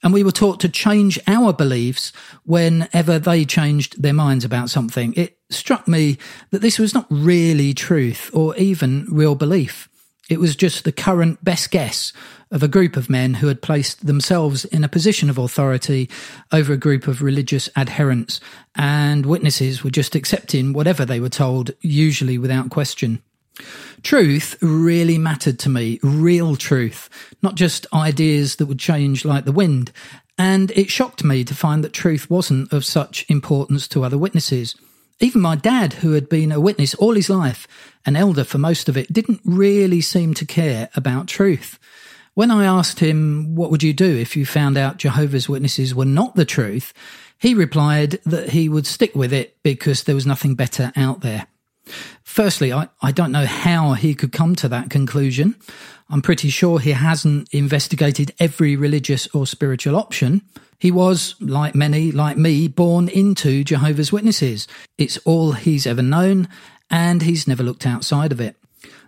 And 0.04 0.12
we 0.12 0.22
were 0.22 0.32
taught 0.32 0.60
to 0.60 0.68
change 0.68 1.18
our 1.26 1.54
beliefs 1.54 2.12
whenever 2.44 3.18
they 3.18 3.46
changed 3.46 4.02
their 4.02 4.12
minds 4.12 4.44
about 4.44 4.68
something. 4.68 5.14
It 5.14 5.38
struck 5.48 5.88
me 5.88 6.18
that 6.50 6.60
this 6.60 6.78
was 6.78 6.92
not 6.92 7.06
really 7.08 7.72
truth 7.72 8.30
or 8.34 8.54
even 8.56 9.06
real 9.10 9.34
belief. 9.34 9.88
It 10.28 10.40
was 10.40 10.56
just 10.56 10.84
the 10.84 10.92
current 10.92 11.42
best 11.42 11.70
guess 11.70 12.12
of 12.50 12.62
a 12.62 12.68
group 12.68 12.98
of 12.98 13.08
men 13.08 13.34
who 13.34 13.46
had 13.48 13.62
placed 13.62 14.06
themselves 14.06 14.66
in 14.66 14.84
a 14.84 14.88
position 14.88 15.30
of 15.30 15.38
authority 15.38 16.10
over 16.52 16.74
a 16.74 16.78
group 16.78 17.08
of 17.08 17.22
religious 17.22 17.70
adherents, 17.76 18.40
and 18.74 19.26
witnesses 19.26 19.82
were 19.82 19.90
just 19.90 20.14
accepting 20.14 20.72
whatever 20.72 21.04
they 21.04 21.20
were 21.20 21.28
told, 21.28 21.70
usually 21.80 22.38
without 22.38 22.70
question. 22.70 23.22
Truth 24.02 24.56
really 24.60 25.18
mattered 25.18 25.58
to 25.60 25.68
me, 25.68 25.98
real 26.02 26.56
truth, 26.56 27.08
not 27.42 27.54
just 27.54 27.86
ideas 27.92 28.56
that 28.56 28.66
would 28.66 28.78
change 28.78 29.24
like 29.24 29.44
the 29.44 29.52
wind. 29.52 29.92
And 30.36 30.70
it 30.72 30.90
shocked 30.90 31.24
me 31.24 31.44
to 31.44 31.54
find 31.54 31.84
that 31.84 31.92
truth 31.92 32.28
wasn't 32.28 32.72
of 32.72 32.84
such 32.84 33.24
importance 33.28 33.86
to 33.88 34.04
other 34.04 34.18
witnesses. 34.18 34.76
Even 35.20 35.40
my 35.40 35.54
dad, 35.54 35.94
who 35.94 36.12
had 36.12 36.28
been 36.28 36.50
a 36.50 36.60
witness 36.60 36.94
all 36.96 37.14
his 37.14 37.30
life, 37.30 37.68
an 38.04 38.16
elder 38.16 38.42
for 38.42 38.58
most 38.58 38.88
of 38.88 38.96
it, 38.96 39.12
didn't 39.12 39.40
really 39.44 40.00
seem 40.00 40.34
to 40.34 40.44
care 40.44 40.88
about 40.96 41.28
truth. 41.28 41.78
When 42.34 42.50
I 42.50 42.64
asked 42.64 42.98
him, 42.98 43.54
What 43.54 43.70
would 43.70 43.84
you 43.84 43.92
do 43.92 44.16
if 44.16 44.36
you 44.36 44.44
found 44.44 44.76
out 44.76 44.96
Jehovah's 44.96 45.48
Witnesses 45.48 45.94
were 45.94 46.04
not 46.04 46.34
the 46.34 46.44
truth? 46.44 46.92
he 47.38 47.54
replied 47.54 48.12
that 48.24 48.50
he 48.50 48.68
would 48.68 48.86
stick 48.86 49.14
with 49.14 49.32
it 49.32 49.56
because 49.62 50.04
there 50.04 50.14
was 50.14 50.24
nothing 50.24 50.54
better 50.54 50.92
out 50.96 51.20
there. 51.20 51.46
Firstly, 52.22 52.72
I, 52.72 52.88
I 53.02 53.12
don't 53.12 53.32
know 53.32 53.46
how 53.46 53.92
he 53.92 54.14
could 54.14 54.32
come 54.32 54.56
to 54.56 54.68
that 54.68 54.90
conclusion. 54.90 55.56
I'm 56.10 56.22
pretty 56.22 56.50
sure 56.50 56.78
he 56.78 56.92
hasn't 56.92 57.48
investigated 57.52 58.34
every 58.38 58.76
religious 58.76 59.26
or 59.34 59.46
spiritual 59.46 59.96
option. 59.96 60.42
He 60.78 60.90
was, 60.90 61.34
like 61.40 61.74
many, 61.74 62.12
like 62.12 62.36
me, 62.36 62.68
born 62.68 63.08
into 63.08 63.64
Jehovah's 63.64 64.12
Witnesses. 64.12 64.66
It's 64.98 65.16
all 65.18 65.52
he's 65.52 65.86
ever 65.86 66.02
known, 66.02 66.48
and 66.90 67.22
he's 67.22 67.48
never 67.48 67.62
looked 67.62 67.86
outside 67.86 68.32
of 68.32 68.40
it. 68.40 68.56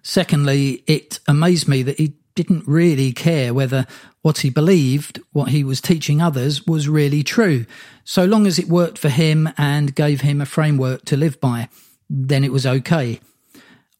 Secondly, 0.02 0.85
it 0.87 1.18
amazed 1.26 1.68
me 1.68 1.83
that 1.83 1.99
he 1.99 2.14
didn't 2.35 2.66
really 2.66 3.12
care 3.12 3.52
whether 3.52 3.87
what 4.23 4.38
he 4.38 4.50
believed, 4.50 5.21
what 5.33 5.49
he 5.49 5.64
was 5.64 5.80
teaching 5.80 6.23
others, 6.23 6.66
was 6.66 6.88
really 6.88 7.23
true, 7.23 7.66
so 8.04 8.25
long 8.25 8.47
as 8.47 8.59
it 8.59 8.68
worked 8.68 8.99
for 8.99 9.09
him 9.09 9.49
and 9.59 9.95
gave 9.95 10.21
him 10.21 10.40
a 10.40 10.47
framework 10.47 11.04
to 11.06 11.16
live 11.16 11.40
by 11.40 11.68
then 12.08 12.44
it 12.44 12.52
was 12.52 12.66
okay. 12.66 13.20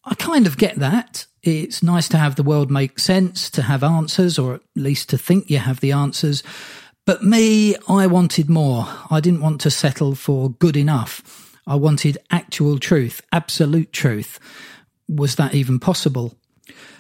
I 0.05 0.15
kind 0.15 0.47
of 0.47 0.57
get 0.57 0.77
that. 0.77 1.27
It's 1.43 1.83
nice 1.83 2.09
to 2.09 2.19
have 2.19 2.37
the 2.37 2.43
world 2.43 2.71
make 2.71 2.99
sense, 2.99 3.51
to 3.51 3.63
have 3.63 3.83
answers, 3.83 4.39
or 4.39 4.55
at 4.55 4.61
least 4.75 5.09
to 5.11 5.19
think 5.19 5.51
you 5.51 5.59
have 5.59 5.81
the 5.81 5.93
answers. 5.93 6.43
But 7.05 7.23
me, 7.23 7.77
I 7.89 8.07
wanted 8.07 8.51
more. 8.51 8.89
I 9.11 9.21
didn't 9.21 9.41
want 9.41 9.61
to 9.63 9.71
settle 9.71 10.15
for 10.15 10.51
good 10.51 10.77
enough. 10.77 11.57
I 11.67 11.77
wanted 11.77 12.19
actual 12.31 12.79
truth, 12.79 13.21
absolute 13.33 13.93
truth. 13.93 14.39
Was 15.09 15.37
that 15.37 15.55
even 15.55 15.79
possible? 15.79 16.37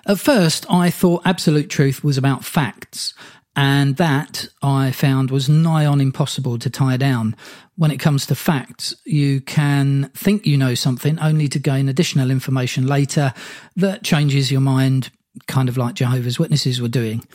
At 0.07 0.21
first, 0.21 0.65
I 0.71 0.91
thought 0.91 1.23
absolute 1.25 1.69
truth 1.69 2.05
was 2.05 2.17
about 2.17 2.45
facts, 2.45 3.15
and 3.57 3.97
that 3.97 4.47
I 4.63 4.91
found 4.93 5.31
was 5.31 5.49
nigh 5.49 5.87
on 5.87 6.01
impossible 6.01 6.59
to 6.59 6.69
tie 6.69 6.99
down. 6.99 7.35
When 7.77 7.91
it 7.91 7.97
comes 7.97 8.27
to 8.27 8.35
facts, 8.35 8.95
you 9.05 9.41
can 9.41 10.11
think 10.15 10.47
you 10.47 10.59
know 10.59 10.75
something 10.75 11.19
only 11.19 11.49
to 11.49 11.59
gain 11.59 11.89
additional 11.89 12.31
information 12.31 12.87
later 12.87 13.33
that 13.75 14.05
changes 14.05 14.53
your 14.53 14.61
mind, 14.61 15.11
kind 15.47 15.71
of 15.71 15.79
like 15.79 15.95
Jehovah's 15.95 16.39
Witnesses 16.39 16.83
were 16.83 16.89
doing. 16.89 17.27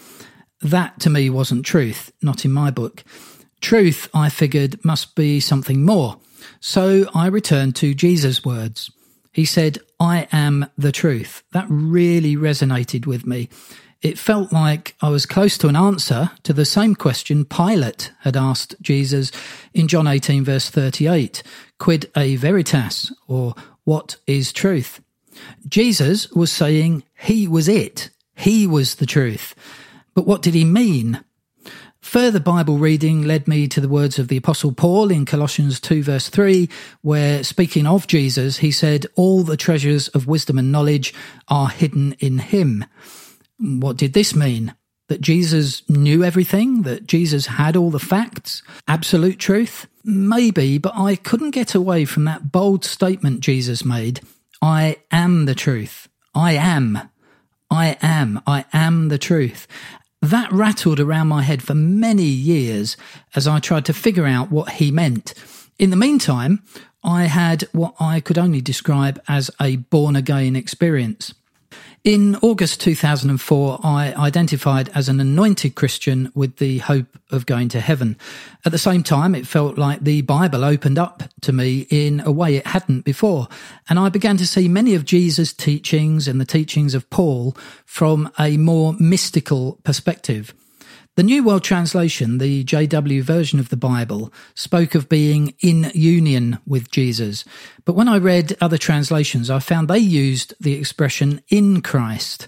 That 0.61 0.99
to 0.99 1.09
me 1.09 1.31
wasn't 1.31 1.65
truth, 1.65 2.11
not 2.21 2.45
in 2.45 2.51
my 2.51 2.69
book. 2.69 3.03
Truth, 3.59 4.07
I 4.13 4.29
figured, 4.29 4.83
must 4.85 5.15
be 5.15 5.39
something 5.39 5.83
more. 5.83 6.19
So 6.59 7.09
I 7.15 7.27
returned 7.27 7.75
to 7.77 7.95
Jesus' 7.95 8.45
words. 8.45 8.91
He 9.31 9.45
said, 9.45 9.79
I 9.99 10.27
am 10.31 10.67
the 10.77 10.91
truth. 10.91 11.41
That 11.51 11.65
really 11.69 12.35
resonated 12.35 13.07
with 13.07 13.25
me 13.25 13.49
it 14.01 14.17
felt 14.17 14.51
like 14.51 14.95
I 15.01 15.09
was 15.09 15.25
close 15.25 15.57
to 15.59 15.67
an 15.67 15.75
answer 15.75 16.31
to 16.43 16.53
the 16.53 16.65
same 16.65 16.95
question 16.95 17.45
Pilate 17.45 18.11
had 18.21 18.35
asked 18.35 18.75
Jesus 18.81 19.31
in 19.73 19.87
John 19.87 20.07
18, 20.07 20.43
verse 20.43 20.69
38 20.69 21.43
Quid 21.77 22.11
est 22.15 22.37
veritas, 22.37 23.11
or 23.27 23.55
what 23.83 24.17
is 24.27 24.51
truth? 24.51 25.01
Jesus 25.67 26.29
was 26.31 26.51
saying 26.51 27.03
he 27.19 27.47
was 27.47 27.67
it, 27.67 28.09
he 28.35 28.67
was 28.67 28.95
the 28.95 29.05
truth. 29.05 29.55
But 30.13 30.27
what 30.27 30.41
did 30.41 30.53
he 30.53 30.65
mean? 30.65 31.23
Further 32.01 32.39
Bible 32.39 32.77
reading 32.77 33.21
led 33.21 33.47
me 33.47 33.67
to 33.67 33.79
the 33.79 33.87
words 33.87 34.17
of 34.17 34.27
the 34.27 34.37
Apostle 34.37 34.73
Paul 34.73 35.11
in 35.11 35.23
Colossians 35.23 35.79
2, 35.79 36.01
verse 36.01 36.29
3, 36.29 36.67
where 37.01 37.43
speaking 37.43 37.85
of 37.85 38.07
Jesus, 38.07 38.57
he 38.57 38.71
said, 38.71 39.05
All 39.15 39.43
the 39.43 39.55
treasures 39.55 40.07
of 40.09 40.27
wisdom 40.27 40.57
and 40.57 40.71
knowledge 40.71 41.13
are 41.47 41.69
hidden 41.69 42.13
in 42.19 42.39
him. 42.39 42.85
What 43.61 43.97
did 43.97 44.13
this 44.13 44.35
mean? 44.35 44.73
That 45.07 45.21
Jesus 45.21 45.87
knew 45.89 46.23
everything? 46.23 46.81
That 46.83 47.05
Jesus 47.05 47.45
had 47.45 47.75
all 47.75 47.91
the 47.91 47.99
facts? 47.99 48.63
Absolute 48.87 49.37
truth? 49.37 49.87
Maybe, 50.03 50.77
but 50.77 50.93
I 50.95 51.15
couldn't 51.15 51.51
get 51.51 51.75
away 51.75 52.05
from 52.05 52.23
that 52.25 52.51
bold 52.51 52.83
statement 52.83 53.41
Jesus 53.41 53.85
made 53.85 54.21
I 54.61 54.97
am 55.11 55.45
the 55.45 55.55
truth. 55.55 56.07
I 56.33 56.53
am. 56.53 57.09
I 57.69 57.97
am. 58.01 58.41
I 58.45 58.65
am 58.73 59.09
the 59.09 59.17
truth. 59.17 59.67
That 60.21 60.51
rattled 60.51 60.99
around 60.99 61.29
my 61.29 61.41
head 61.41 61.63
for 61.63 61.73
many 61.73 62.23
years 62.25 62.95
as 63.35 63.47
I 63.47 63.59
tried 63.59 63.85
to 63.85 63.93
figure 63.93 64.25
out 64.27 64.51
what 64.51 64.73
he 64.73 64.91
meant. 64.91 65.33
In 65.79 65.89
the 65.89 65.95
meantime, 65.95 66.63
I 67.03 67.23
had 67.23 67.63
what 67.71 67.95
I 67.99 68.19
could 68.19 68.37
only 68.37 68.61
describe 68.61 69.19
as 69.27 69.49
a 69.59 69.77
born 69.77 70.15
again 70.15 70.55
experience. 70.55 71.33
In 72.03 72.35
August 72.37 72.81
2004, 72.81 73.79
I 73.83 74.11
identified 74.15 74.89
as 74.95 75.07
an 75.07 75.19
anointed 75.19 75.75
Christian 75.75 76.31
with 76.33 76.57
the 76.57 76.79
hope 76.79 77.05
of 77.29 77.45
going 77.45 77.69
to 77.69 77.79
heaven. 77.79 78.17
At 78.65 78.71
the 78.71 78.79
same 78.79 79.03
time, 79.03 79.35
it 79.35 79.45
felt 79.45 79.77
like 79.77 79.99
the 79.99 80.23
Bible 80.23 80.63
opened 80.63 80.97
up 80.97 81.21
to 81.41 81.53
me 81.53 81.85
in 81.91 82.19
a 82.21 82.31
way 82.31 82.55
it 82.55 82.65
hadn't 82.65 83.05
before. 83.05 83.47
And 83.87 83.99
I 83.99 84.09
began 84.09 84.35
to 84.37 84.47
see 84.47 84.67
many 84.67 84.95
of 84.95 85.05
Jesus' 85.05 85.53
teachings 85.53 86.27
and 86.27 86.41
the 86.41 86.45
teachings 86.45 86.95
of 86.95 87.07
Paul 87.11 87.55
from 87.85 88.31
a 88.39 88.57
more 88.57 88.95
mystical 88.99 89.77
perspective. 89.83 90.55
The 91.17 91.23
New 91.23 91.43
World 91.43 91.65
Translation, 91.65 92.37
the 92.37 92.63
JW 92.63 93.21
version 93.21 93.59
of 93.59 93.67
the 93.67 93.75
Bible, 93.75 94.31
spoke 94.55 94.95
of 94.95 95.09
being 95.09 95.53
in 95.59 95.91
union 95.93 96.57
with 96.65 96.89
Jesus. 96.89 97.43
But 97.83 97.95
when 97.95 98.07
I 98.07 98.17
read 98.17 98.55
other 98.61 98.77
translations, 98.77 99.49
I 99.49 99.59
found 99.59 99.89
they 99.89 99.99
used 99.99 100.53
the 100.61 100.71
expression 100.71 101.41
in 101.49 101.81
Christ. 101.81 102.47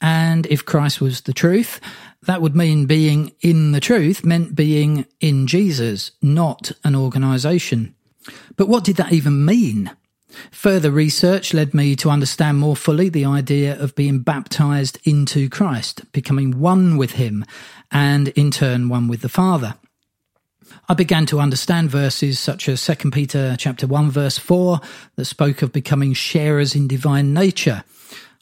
And 0.00 0.44
if 0.46 0.64
Christ 0.64 1.00
was 1.00 1.20
the 1.20 1.32
truth, 1.32 1.80
that 2.22 2.42
would 2.42 2.56
mean 2.56 2.86
being 2.86 3.30
in 3.42 3.70
the 3.70 3.80
truth 3.80 4.24
meant 4.24 4.56
being 4.56 5.06
in 5.20 5.46
Jesus, 5.46 6.10
not 6.20 6.72
an 6.82 6.96
organization. 6.96 7.94
But 8.56 8.68
what 8.68 8.82
did 8.82 8.96
that 8.96 9.12
even 9.12 9.44
mean? 9.44 9.88
Further 10.50 10.90
research 10.90 11.52
led 11.54 11.74
me 11.74 11.96
to 11.96 12.10
understand 12.10 12.58
more 12.58 12.76
fully 12.76 13.08
the 13.08 13.24
idea 13.24 13.78
of 13.80 13.94
being 13.94 14.20
baptized 14.20 14.98
into 15.04 15.48
Christ, 15.48 16.10
becoming 16.12 16.60
one 16.60 16.96
with 16.96 17.12
Him, 17.12 17.44
and 17.90 18.28
in 18.28 18.50
turn 18.50 18.88
one 18.88 19.08
with 19.08 19.22
the 19.22 19.28
Father. 19.28 19.74
I 20.88 20.94
began 20.94 21.26
to 21.26 21.40
understand 21.40 21.90
verses 21.90 22.38
such 22.38 22.68
as 22.68 22.84
2 22.84 23.10
Peter 23.10 23.56
chapter 23.58 23.86
1 23.86 24.10
verse 24.10 24.38
4 24.38 24.80
that 25.16 25.24
spoke 25.24 25.62
of 25.62 25.72
becoming 25.72 26.12
sharers 26.12 26.74
in 26.74 26.86
divine 26.86 27.34
nature. 27.34 27.84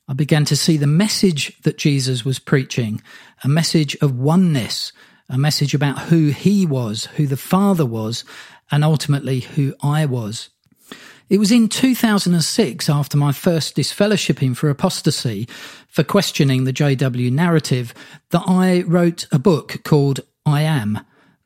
I 0.09 0.15
began 0.15 0.45
to 0.47 0.57
see 0.57 0.77
the 0.77 0.87
message 0.87 1.57
that 1.63 1.79
Jesus 1.79 2.25
was 2.25 2.39
preaching, 2.39 3.03
a 3.45 3.49
message 3.49 3.97
of 4.01 4.19
oneness, 4.19 4.93
a 5.29 5.37
message 5.37 5.75
about 5.75 5.99
who 5.99 6.29
he 6.29 6.65
was, 6.65 7.05
who 7.17 7.27
the 7.27 7.37
Father 7.37 7.85
was, 7.85 8.25
and 8.71 8.83
ultimately 8.83 9.41
who 9.41 9.75
I 9.83 10.07
was. 10.07 10.49
It 11.29 11.39
was 11.39 11.53
in 11.53 11.69
2006, 11.69 12.89
after 12.89 13.19
my 13.19 13.33
first 13.33 13.77
disfellowshipping 13.77 14.57
for 14.57 14.71
apostasy, 14.71 15.47
for 15.87 16.03
questioning 16.03 16.65
the 16.65 16.73
JW 16.73 17.31
narrative, 17.31 17.93
that 18.31 18.45
I 18.47 18.81
wrote 18.87 19.27
a 19.31 19.39
book 19.39 19.83
called 19.85 20.21
I 20.47 20.63
Am 20.63 21.01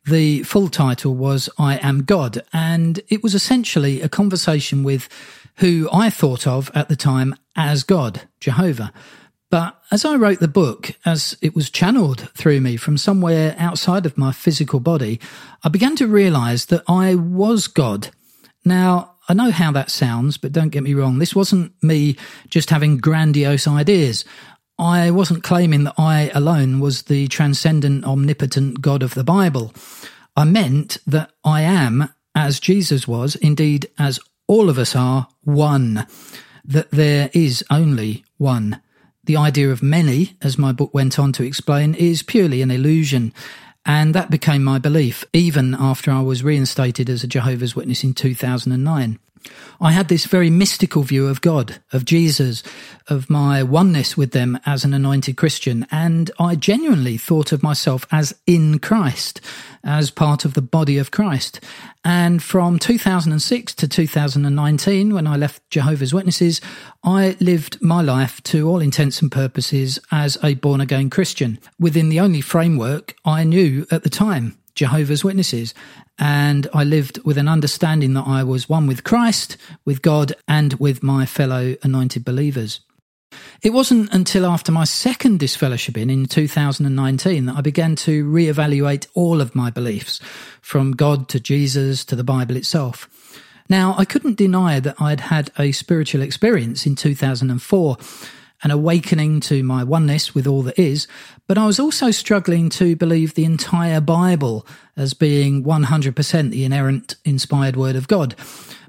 The 0.04 0.44
full 0.44 0.68
title 0.68 1.16
was 1.16 1.50
I 1.58 1.78
Am 1.78 2.04
God, 2.04 2.44
and 2.52 3.00
it 3.08 3.24
was 3.24 3.34
essentially 3.34 4.00
a 4.00 4.08
conversation 4.08 4.84
with 4.84 5.08
who 5.56 5.88
I 5.92 6.10
thought 6.10 6.46
of 6.46 6.70
at 6.76 6.88
the 6.88 6.94
time 6.94 7.34
as 7.56 7.82
God, 7.82 8.22
Jehovah. 8.38 8.92
But 9.50 9.82
as 9.90 10.04
I 10.04 10.14
wrote 10.14 10.38
the 10.38 10.46
book, 10.46 10.92
as 11.04 11.36
it 11.42 11.56
was 11.56 11.70
channeled 11.70 12.30
through 12.36 12.60
me 12.60 12.76
from 12.76 12.96
somewhere 12.96 13.56
outside 13.58 14.06
of 14.06 14.16
my 14.16 14.30
physical 14.30 14.78
body, 14.78 15.18
I 15.64 15.68
began 15.68 15.96
to 15.96 16.06
realize 16.06 16.66
that 16.66 16.84
I 16.86 17.16
was 17.16 17.66
God. 17.66 18.10
Now, 18.64 19.11
I 19.28 19.34
know 19.34 19.50
how 19.50 19.72
that 19.72 19.90
sounds, 19.90 20.36
but 20.36 20.52
don't 20.52 20.70
get 20.70 20.82
me 20.82 20.94
wrong. 20.94 21.18
This 21.18 21.34
wasn't 21.34 21.72
me 21.82 22.16
just 22.48 22.70
having 22.70 22.98
grandiose 22.98 23.68
ideas. 23.68 24.24
I 24.78 25.10
wasn't 25.10 25.44
claiming 25.44 25.84
that 25.84 25.94
I 25.96 26.30
alone 26.34 26.80
was 26.80 27.02
the 27.02 27.28
transcendent, 27.28 28.04
omnipotent 28.04 28.80
God 28.80 29.02
of 29.02 29.14
the 29.14 29.24
Bible. 29.24 29.72
I 30.36 30.44
meant 30.44 30.98
that 31.06 31.30
I 31.44 31.62
am, 31.62 32.08
as 32.34 32.58
Jesus 32.58 33.06
was, 33.06 33.36
indeed 33.36 33.86
as 33.98 34.18
all 34.48 34.68
of 34.68 34.78
us 34.78 34.96
are, 34.96 35.28
one. 35.42 36.06
That 36.64 36.90
there 36.90 37.30
is 37.32 37.64
only 37.70 38.24
one. 38.38 38.80
The 39.24 39.36
idea 39.36 39.70
of 39.70 39.84
many, 39.84 40.36
as 40.42 40.58
my 40.58 40.72
book 40.72 40.92
went 40.92 41.18
on 41.18 41.32
to 41.34 41.44
explain, 41.44 41.94
is 41.94 42.24
purely 42.24 42.60
an 42.60 42.72
illusion. 42.72 43.32
And 43.84 44.14
that 44.14 44.30
became 44.30 44.62
my 44.62 44.78
belief, 44.78 45.24
even 45.32 45.74
after 45.74 46.10
I 46.10 46.20
was 46.20 46.44
reinstated 46.44 47.10
as 47.10 47.24
a 47.24 47.26
Jehovah's 47.26 47.74
Witness 47.74 48.04
in 48.04 48.14
2009. 48.14 49.18
I 49.80 49.92
had 49.92 50.08
this 50.08 50.26
very 50.26 50.50
mystical 50.50 51.02
view 51.02 51.26
of 51.26 51.40
God, 51.40 51.80
of 51.92 52.04
Jesus, 52.04 52.62
of 53.08 53.28
my 53.28 53.62
oneness 53.62 54.16
with 54.16 54.30
them 54.30 54.58
as 54.64 54.84
an 54.84 54.94
anointed 54.94 55.36
Christian, 55.36 55.86
and 55.90 56.30
I 56.38 56.54
genuinely 56.54 57.16
thought 57.16 57.52
of 57.52 57.62
myself 57.62 58.06
as 58.12 58.34
in 58.46 58.78
Christ, 58.78 59.40
as 59.82 60.10
part 60.10 60.44
of 60.44 60.54
the 60.54 60.62
body 60.62 60.98
of 60.98 61.10
Christ. 61.10 61.60
And 62.04 62.42
from 62.42 62.78
2006 62.78 63.74
to 63.74 63.88
2019, 63.88 65.14
when 65.14 65.26
I 65.26 65.36
left 65.36 65.68
Jehovah's 65.70 66.14
Witnesses, 66.14 66.60
I 67.02 67.36
lived 67.40 67.82
my 67.82 68.02
life 68.02 68.42
to 68.44 68.68
all 68.68 68.80
intents 68.80 69.20
and 69.20 69.30
purposes 69.30 69.98
as 70.10 70.38
a 70.42 70.54
born 70.54 70.80
again 70.80 71.10
Christian 71.10 71.58
within 71.78 72.08
the 72.08 72.20
only 72.20 72.40
framework 72.40 73.14
I 73.24 73.44
knew 73.44 73.86
at 73.90 74.04
the 74.04 74.10
time. 74.10 74.58
Jehovah's 74.74 75.24
Witnesses, 75.24 75.74
and 76.18 76.68
I 76.72 76.84
lived 76.84 77.18
with 77.24 77.38
an 77.38 77.48
understanding 77.48 78.14
that 78.14 78.26
I 78.26 78.42
was 78.44 78.68
one 78.68 78.86
with 78.86 79.04
Christ, 79.04 79.56
with 79.84 80.02
God, 80.02 80.32
and 80.46 80.74
with 80.74 81.02
my 81.02 81.26
fellow 81.26 81.76
anointed 81.82 82.24
believers. 82.24 82.80
It 83.62 83.72
wasn't 83.72 84.12
until 84.12 84.44
after 84.44 84.72
my 84.72 84.84
second 84.84 85.40
disfellowshipping 85.40 86.10
in 86.10 86.26
2019 86.26 87.46
that 87.46 87.56
I 87.56 87.60
began 87.60 87.96
to 87.96 88.24
reevaluate 88.24 89.06
all 89.14 89.40
of 89.40 89.54
my 89.54 89.70
beliefs, 89.70 90.20
from 90.60 90.92
God 90.92 91.28
to 91.30 91.40
Jesus 91.40 92.04
to 92.06 92.16
the 92.16 92.24
Bible 92.24 92.56
itself. 92.56 93.08
Now, 93.68 93.94
I 93.96 94.04
couldn't 94.04 94.36
deny 94.36 94.80
that 94.80 95.00
I'd 95.00 95.20
had 95.20 95.50
a 95.58 95.72
spiritual 95.72 96.22
experience 96.22 96.84
in 96.86 96.94
2004 96.94 97.96
an 98.62 98.70
awakening 98.70 99.40
to 99.40 99.62
my 99.62 99.82
oneness 99.82 100.34
with 100.34 100.46
all 100.46 100.62
that 100.62 100.78
is, 100.78 101.06
but 101.46 101.58
I 101.58 101.66
was 101.66 101.80
also 101.80 102.10
struggling 102.10 102.68
to 102.70 102.96
believe 102.96 103.34
the 103.34 103.44
entire 103.44 104.00
Bible 104.00 104.66
as 104.96 105.14
being 105.14 105.64
100% 105.64 106.50
the 106.50 106.64
inerrant, 106.64 107.16
inspired 107.24 107.76
Word 107.76 107.96
of 107.96 108.08
God. 108.08 108.34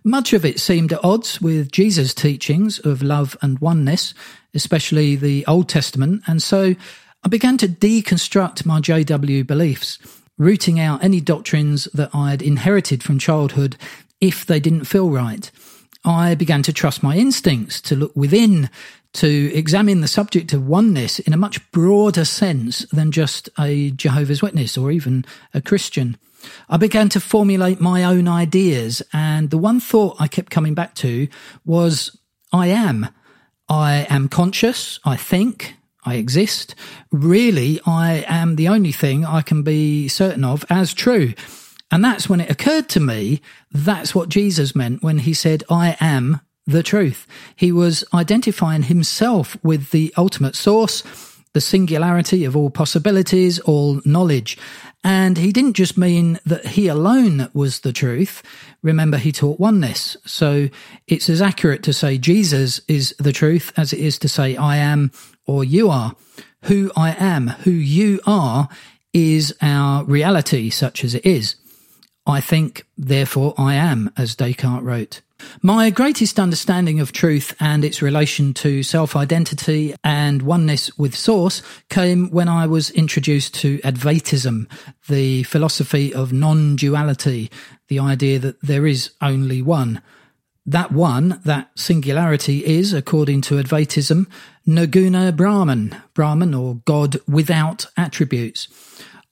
Much 0.04 0.34
of 0.34 0.44
it 0.44 0.60
seemed 0.60 0.92
at 0.92 1.04
odds 1.04 1.42
with 1.42 1.72
Jesus' 1.72 2.14
teachings 2.14 2.78
of 2.80 3.02
love 3.02 3.38
and 3.42 3.60
oneness, 3.60 4.14
especially 4.54 5.16
the 5.16 5.46
Old 5.48 5.70
Testament, 5.70 6.22
and 6.28 6.42
so 6.44 6.76
I 7.24 7.30
began 7.30 7.58
to 7.60 7.70
deconstruct 7.70 8.66
my 8.66 8.82
JW 8.82 9.48
beliefs, 9.48 9.98
rooting 10.38 10.80
out 10.80 11.04
any 11.04 11.22
doctrines 11.22 11.86
that 11.94 12.10
I 12.14 12.32
had 12.32 12.42
inherited 12.42 13.02
from 13.02 13.18
childhood 13.18 13.78
if 14.20 14.46
they 14.46 14.60
didn't 14.60 14.86
feel 14.86 15.10
right. 15.10 15.50
I 16.04 16.36
began 16.36 16.64
to 16.64 16.74
trust 16.74 17.02
my 17.02 17.16
instincts 17.16 17.80
to 17.82 17.96
look 17.96 18.14
within 18.14 18.70
to 19.14 19.54
examine 19.54 20.02
the 20.02 20.08
subject 20.08 20.54
of 20.54 20.68
oneness 20.68 21.20
in 21.20 21.34
a 21.34 21.38
much 21.38 21.72
broader 21.72 22.26
sense 22.26 22.86
than 22.92 23.12
just 23.12 23.50
a 23.60 23.92
Jehovah's 23.92 24.42
Witness 24.42 24.78
or 24.78 24.92
even 24.92 25.26
a 25.54 25.62
Christian. 25.62 26.18
I 26.70 26.78
began 26.78 27.10
to 27.10 27.20
formulate 27.20 27.80
my 27.80 28.04
own 28.04 28.28
ideas, 28.28 29.02
and 29.14 29.50
the 29.50 29.58
one 29.58 29.80
thought 29.80 30.18
I 30.20 30.28
kept 30.28 30.52
coming 30.52 30.74
back 30.74 30.94
to 30.96 31.28
was 31.66 32.18
I 32.52 32.68
am. 32.68 33.08
I 33.70 34.06
am 34.10 34.28
conscious, 34.28 35.00
I 35.06 35.16
think, 35.16 35.76
I 36.06 36.16
exist. 36.16 36.76
Really, 37.12 37.80
I 37.86 38.26
am 38.28 38.58
the 38.58 38.68
only 38.68 38.92
thing 38.92 39.26
I 39.26 39.42
can 39.42 39.64
be 39.64 40.08
certain 40.10 40.44
of 40.44 40.66
as 40.70 40.94
true. 40.94 41.34
And 41.92 42.04
that's 42.04 42.28
when 42.28 42.42
it 42.42 42.50
occurred 42.50 42.90
to 42.90 43.00
me 43.00 43.42
that's 43.72 44.14
what 44.14 44.30
Jesus 44.30 44.76
meant 44.76 45.04
when 45.04 45.20
he 45.20 45.34
said, 45.34 45.64
I 45.70 45.96
am 46.00 46.42
the 46.66 46.84
truth. 46.84 47.28
He 47.56 47.72
was 47.72 48.04
identifying 48.14 48.84
himself 48.84 49.58
with 49.64 49.92
the 49.92 50.14
ultimate 50.18 50.56
source, 50.56 51.04
the 51.54 51.62
singularity 51.62 52.46
of 52.46 52.56
all 52.56 52.70
possibilities, 52.70 53.60
all 53.60 54.02
knowledge. 54.06 54.58
And 55.04 55.38
he 55.38 55.52
didn't 55.52 55.74
just 55.74 55.98
mean 55.98 56.40
that 56.46 56.66
he 56.66 56.88
alone 56.88 57.50
was 57.54 57.82
the 57.82 57.92
truth. 57.92 58.42
Remember, 58.82 59.18
he 59.18 59.32
taught 59.32 59.60
oneness. 59.60 60.16
So 60.26 60.70
it's 61.08 61.30
as 61.30 61.42
accurate 61.42 61.84
to 61.84 61.94
say 61.94 62.18
Jesus 62.18 62.80
is 62.88 63.14
the 63.20 63.34
truth 63.34 63.74
as 63.76 63.92
it 63.92 64.00
is 64.00 64.18
to 64.20 64.30
say 64.30 64.56
I 64.56 64.78
am 64.78 65.12
or 65.46 65.64
you 65.64 65.90
are. 65.90 66.16
Who 66.64 66.92
I 66.96 67.12
am, 67.20 67.48
who 67.50 67.72
you 67.72 68.22
are, 68.26 68.70
is 69.12 69.54
our 69.62 70.06
reality, 70.06 70.70
such 70.70 71.04
as 71.04 71.14
it 71.14 71.26
is. 71.26 71.56
I 72.26 72.40
think, 72.40 72.86
therefore 72.98 73.54
I 73.58 73.74
am, 73.74 74.10
as 74.16 74.36
Descartes 74.36 74.84
wrote. 74.84 75.22
My 75.62 75.90
greatest 75.90 76.40
understanding 76.40 77.00
of 77.00 77.12
truth 77.12 77.56
and 77.60 77.86
its 77.86 78.02
relation 78.02 78.54
to 78.56 78.84
self 78.84 79.16
identity 79.16 79.96
and 80.04 80.42
oneness 80.42 80.96
with 80.98 81.16
Source 81.16 81.62
came 81.90 82.30
when 82.32 82.50
I 82.50 82.68
was 82.68 82.90
introduced 82.92 83.54
to 83.56 83.80
Advaitism, 83.80 84.68
the 85.08 85.44
philosophy 85.44 86.14
of 86.14 86.34
non 86.34 86.76
duality, 86.76 87.50
the 87.88 88.00
idea 88.00 88.40
that 88.40 88.62
there 88.62 88.86
is 88.88 89.12
only 89.22 89.62
one. 89.62 90.02
That 90.66 90.94
one, 90.94 91.42
that 91.44 91.72
singularity, 91.76 92.66
is, 92.66 92.94
according 92.94 93.42
to 93.42 93.56
Advaitism, 93.56 94.28
Nirguna 94.66 95.36
Brahman, 95.36 95.96
Brahman 96.14 96.54
or 96.54 96.76
God 96.86 97.18
without 97.28 97.86
attributes. 97.98 98.70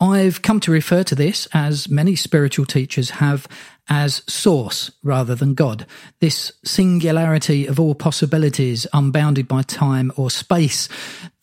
I've 0.01 0.41
come 0.41 0.59
to 0.61 0.71
refer 0.71 1.03
to 1.03 1.13
this, 1.13 1.47
as 1.53 1.87
many 1.87 2.15
spiritual 2.15 2.65
teachers 2.65 3.11
have, 3.11 3.47
as 3.87 4.23
source 4.27 4.89
rather 5.03 5.35
than 5.35 5.53
God. 5.53 5.85
This 6.19 6.51
singularity 6.65 7.67
of 7.67 7.79
all 7.79 7.93
possibilities, 7.93 8.87
unbounded 8.93 9.47
by 9.47 9.61
time 9.61 10.11
or 10.17 10.31
space, 10.31 10.89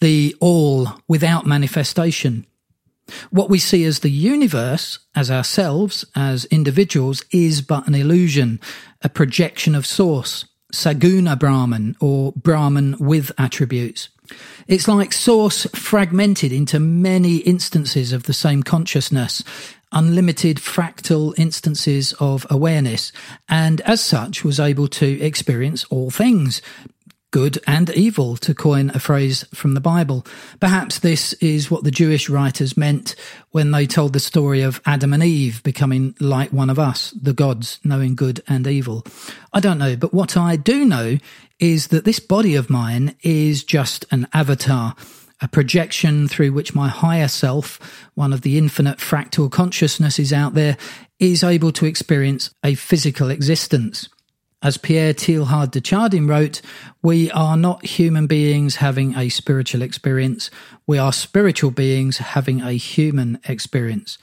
the 0.01 0.35
all 0.41 0.89
without 1.07 1.47
manifestation. 1.47 2.47
What 3.31 3.49
we 3.49 3.61
see 3.61 3.85
as 3.85 4.01
the 4.01 4.11
universe, 4.11 4.99
as 5.15 5.31
ourselves, 5.31 6.05
as 6.17 6.45
individuals, 6.47 7.25
is 7.31 7.63
but 7.63 7.87
an 7.87 7.95
illusion, 7.95 8.61
a 9.03 9.09
projection 9.09 9.77
of 9.77 9.87
source, 9.87 10.47
Saguna 10.73 11.39
Brahman, 11.39 11.97
or 12.01 12.33
Brahman 12.33 12.97
with 12.99 13.31
attributes. 13.39 14.09
It's 14.67 14.89
like 14.89 15.13
source 15.13 15.67
fragmented 15.75 16.53
into 16.53 16.79
many 16.81 17.37
instances 17.39 18.13
of 18.13 18.25
the 18.25 18.33
same 18.33 18.63
consciousness, 18.63 19.43
unlimited 19.93 20.59
fractal 20.59 21.35
instances 21.39 22.13
of 22.21 22.47
awareness, 22.51 23.13
and 23.49 23.81
as 23.83 24.03
such 24.03 24.45
was 24.45 24.61
able 24.61 24.89
to 24.89 25.21
experience 25.21 25.85
all 25.85 26.11
things, 26.11 26.61
good 27.31 27.59
and 27.67 27.91
evil, 27.91 28.37
to 28.37 28.55
coin 28.55 28.91
a 28.95 28.99
phrase 28.99 29.45
from 29.55 29.75
the 29.75 29.81
Bible. 29.81 30.25
Perhaps 30.61 31.01
this 31.01 31.33
is 31.35 31.71
what 31.71 31.85
the 31.85 31.91
Jewish 31.91 32.29
writers 32.29 32.77
meant 32.77 33.15
when 33.51 33.71
they 33.71 33.87
told 33.87 34.13
the 34.13 34.21
story 34.21 34.63
of 34.63 34.81
Adam 34.87 35.13
and 35.13 35.23
Eve 35.23 35.63
becoming 35.63 36.15
like 36.21 36.53
one 36.53 36.71
of 36.71 36.79
us, 36.79 37.11
the 37.13 37.33
gods, 37.33 37.81
knowing 37.85 38.15
good 38.15 38.43
and 38.49 38.67
evil. 38.67 39.05
I 39.53 39.61
don't 39.61 39.79
know, 39.79 39.97
but 39.97 40.15
what 40.15 40.37
I 40.37 40.57
do 40.57 40.85
know 40.85 41.19
is 41.59 41.89
that 41.89 42.05
this 42.05 42.21
body 42.21 42.55
of 42.55 42.71
mine 42.71 43.17
is 43.23 43.65
just 43.65 44.05
an 44.11 44.27
avatar 44.33 44.95
a 45.41 45.49
projection 45.49 46.27
through 46.27 46.53
which 46.53 46.75
my 46.75 46.89
higher 46.89 47.29
self, 47.29 47.79
one 48.15 48.33
of 48.33 48.43
the 48.43 48.59
infinite 48.59 48.99
fractal 48.99 49.51
consciousnesses 49.51 50.33
out 50.33 50.55
there, 50.55 50.77
is 51.19 51.45
able 51.45 51.73
to 51.73 51.87
experience 51.87 52.51
a 52.65 52.75
physical 52.75 53.31
existence. 53.31 54.09
As 54.61 54.77
Pierre 54.77 55.15
Teilhard 55.15 55.71
de 55.71 55.81
Chardin 55.81 56.27
wrote, 56.27 56.61
we 57.01 57.31
are 57.31 57.57
not 57.57 57.85
human 57.85 58.27
beings 58.27 58.77
having 58.77 59.17
a 59.17 59.29
spiritual 59.29 59.83
experience. 59.83 60.51
We 60.87 60.99
are 60.99 61.13
spiritual 61.13 61.71
beings 61.71 62.19
having 62.19 62.61
a 62.61 62.73
human 62.73 63.39
experience. 63.49 64.19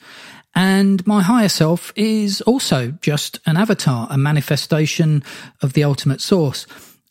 And 0.54 1.06
my 1.06 1.22
higher 1.22 1.48
self 1.48 1.90
is 1.96 2.42
also 2.42 2.90
just 3.00 3.40
an 3.46 3.56
avatar, 3.56 4.08
a 4.10 4.18
manifestation 4.18 5.24
of 5.62 5.72
the 5.72 5.84
ultimate 5.84 6.20
source. 6.20 6.66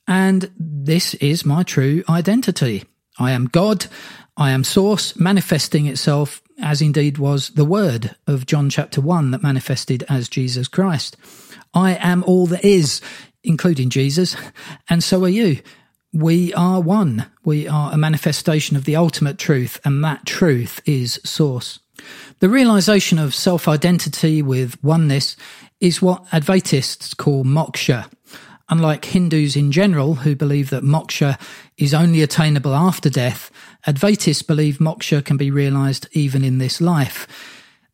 And 0.08 0.52
this 0.58 1.16
is 1.16 1.46
my 1.46 1.64
true 1.64 2.04
identity. 2.08 2.84
I 3.18 3.32
am 3.32 3.48
God. 3.48 3.88
I 4.38 4.52
am 4.52 4.64
source 4.64 5.16
manifesting 5.16 5.88
itself 5.88 6.44
as 6.62 6.82
indeed 6.82 7.18
was 7.18 7.50
the 7.50 7.66
Word 7.66 8.16
of 8.28 8.46
John 8.46 8.70
chapter 8.70 9.02
1 9.02 9.32
that 9.32 9.44
manifested 9.44 10.04
as 10.10 10.30
Jesus 10.30 10.68
Christ. 10.68 11.18
I 11.76 11.96
am 11.96 12.24
all 12.24 12.48
that 12.48 12.66
is, 12.66 13.02
including 13.44 13.90
Jesus, 13.90 14.36
and 14.90 15.04
so 15.04 15.24
are 15.26 15.30
you. 15.30 15.60
We 16.14 16.54
are 16.54 16.80
one. 16.80 17.26
We 17.44 17.68
are 17.68 17.92
a 17.92 17.98
manifestation 17.98 18.78
of 18.78 18.86
the 18.86 18.96
ultimate 18.96 19.38
truth, 19.38 19.80
and 19.84 20.02
that 20.04 20.26
truth 20.26 20.82
is 20.86 21.20
Source. 21.26 21.80
The 22.40 22.50
realization 22.50 23.20
of 23.20 23.36
self 23.36 23.68
identity 23.68 24.42
with 24.42 24.82
oneness 24.82 25.36
is 25.82 26.02
what 26.02 26.26
Advaitists 26.28 27.16
call 27.16 27.44
moksha. 27.44 28.10
Unlike 28.70 29.06
Hindus 29.06 29.56
in 29.56 29.72
general, 29.72 30.16
who 30.16 30.36
believe 30.36 30.70
that 30.72 30.84
moksha 30.84 31.40
is 31.78 31.94
only 31.94 32.22
attainable 32.24 32.74
after 32.74 33.10
death, 33.10 33.52
Advaitists 33.86 34.46
believe 34.46 34.78
moksha 34.78 35.24
can 35.24 35.38
be 35.38 35.52
realized 35.52 36.08
even 36.14 36.44
in 36.44 36.58
this 36.58 36.82
life. 36.82 37.28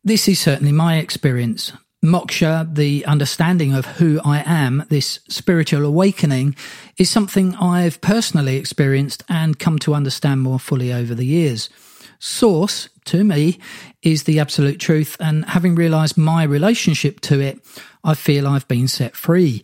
This 0.04 0.28
is 0.28 0.40
certainly 0.40 0.72
my 0.72 0.96
experience. 0.96 1.72
Moksha, 2.04 2.74
the 2.74 3.06
understanding 3.06 3.74
of 3.74 3.86
who 3.86 4.20
I 4.24 4.42
am, 4.44 4.84
this 4.88 5.20
spiritual 5.28 5.84
awakening, 5.84 6.56
is 6.96 7.08
something 7.08 7.54
I've 7.54 8.00
personally 8.00 8.56
experienced 8.56 9.22
and 9.28 9.56
come 9.56 9.78
to 9.80 9.94
understand 9.94 10.42
more 10.42 10.58
fully 10.58 10.92
over 10.92 11.14
the 11.14 11.24
years. 11.24 11.70
Source, 12.18 12.88
to 13.04 13.22
me, 13.22 13.60
is 14.02 14.24
the 14.24 14.40
absolute 14.40 14.80
truth, 14.80 15.16
and 15.20 15.44
having 15.44 15.76
realized 15.76 16.18
my 16.18 16.42
relationship 16.42 17.20
to 17.20 17.40
it, 17.40 17.60
I 18.02 18.14
feel 18.14 18.48
I've 18.48 18.66
been 18.66 18.88
set 18.88 19.14
free. 19.14 19.62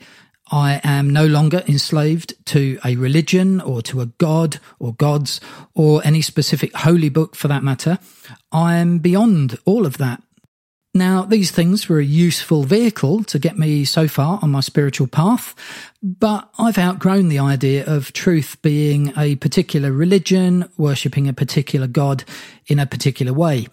I 0.52 0.80
am 0.84 1.10
no 1.10 1.26
longer 1.26 1.64
enslaved 1.66 2.34
to 2.46 2.78
a 2.84 2.94
religion 2.94 3.60
or 3.60 3.82
to 3.82 4.00
a 4.00 4.06
god 4.06 4.60
or 4.78 4.94
gods 4.94 5.40
or 5.74 6.02
any 6.04 6.22
specific 6.22 6.72
holy 6.74 7.08
book 7.08 7.34
for 7.34 7.48
that 7.48 7.64
matter. 7.64 7.98
I 8.52 8.76
am 8.76 8.98
beyond 8.98 9.58
all 9.64 9.84
of 9.84 9.98
that. 9.98 10.22
Now, 10.98 11.22
these 11.22 11.52
things 11.52 11.88
were 11.88 12.00
a 12.00 12.04
useful 12.04 12.64
vehicle 12.64 13.22
to 13.22 13.38
get 13.38 13.56
me 13.56 13.84
so 13.84 14.08
far 14.08 14.40
on 14.42 14.50
my 14.50 14.58
spiritual 14.58 15.06
path, 15.06 15.54
but 16.02 16.50
I've 16.58 16.76
outgrown 16.76 17.28
the 17.28 17.38
idea 17.38 17.86
of 17.86 18.12
truth 18.12 18.60
being 18.62 19.12
a 19.16 19.36
particular 19.36 19.92
religion, 19.92 20.68
worshipping 20.76 21.28
a 21.28 21.32
particular 21.32 21.86
god 21.86 22.24
in 22.66 22.80
a 22.80 22.86
particular 22.86 23.32
way. 23.32 23.68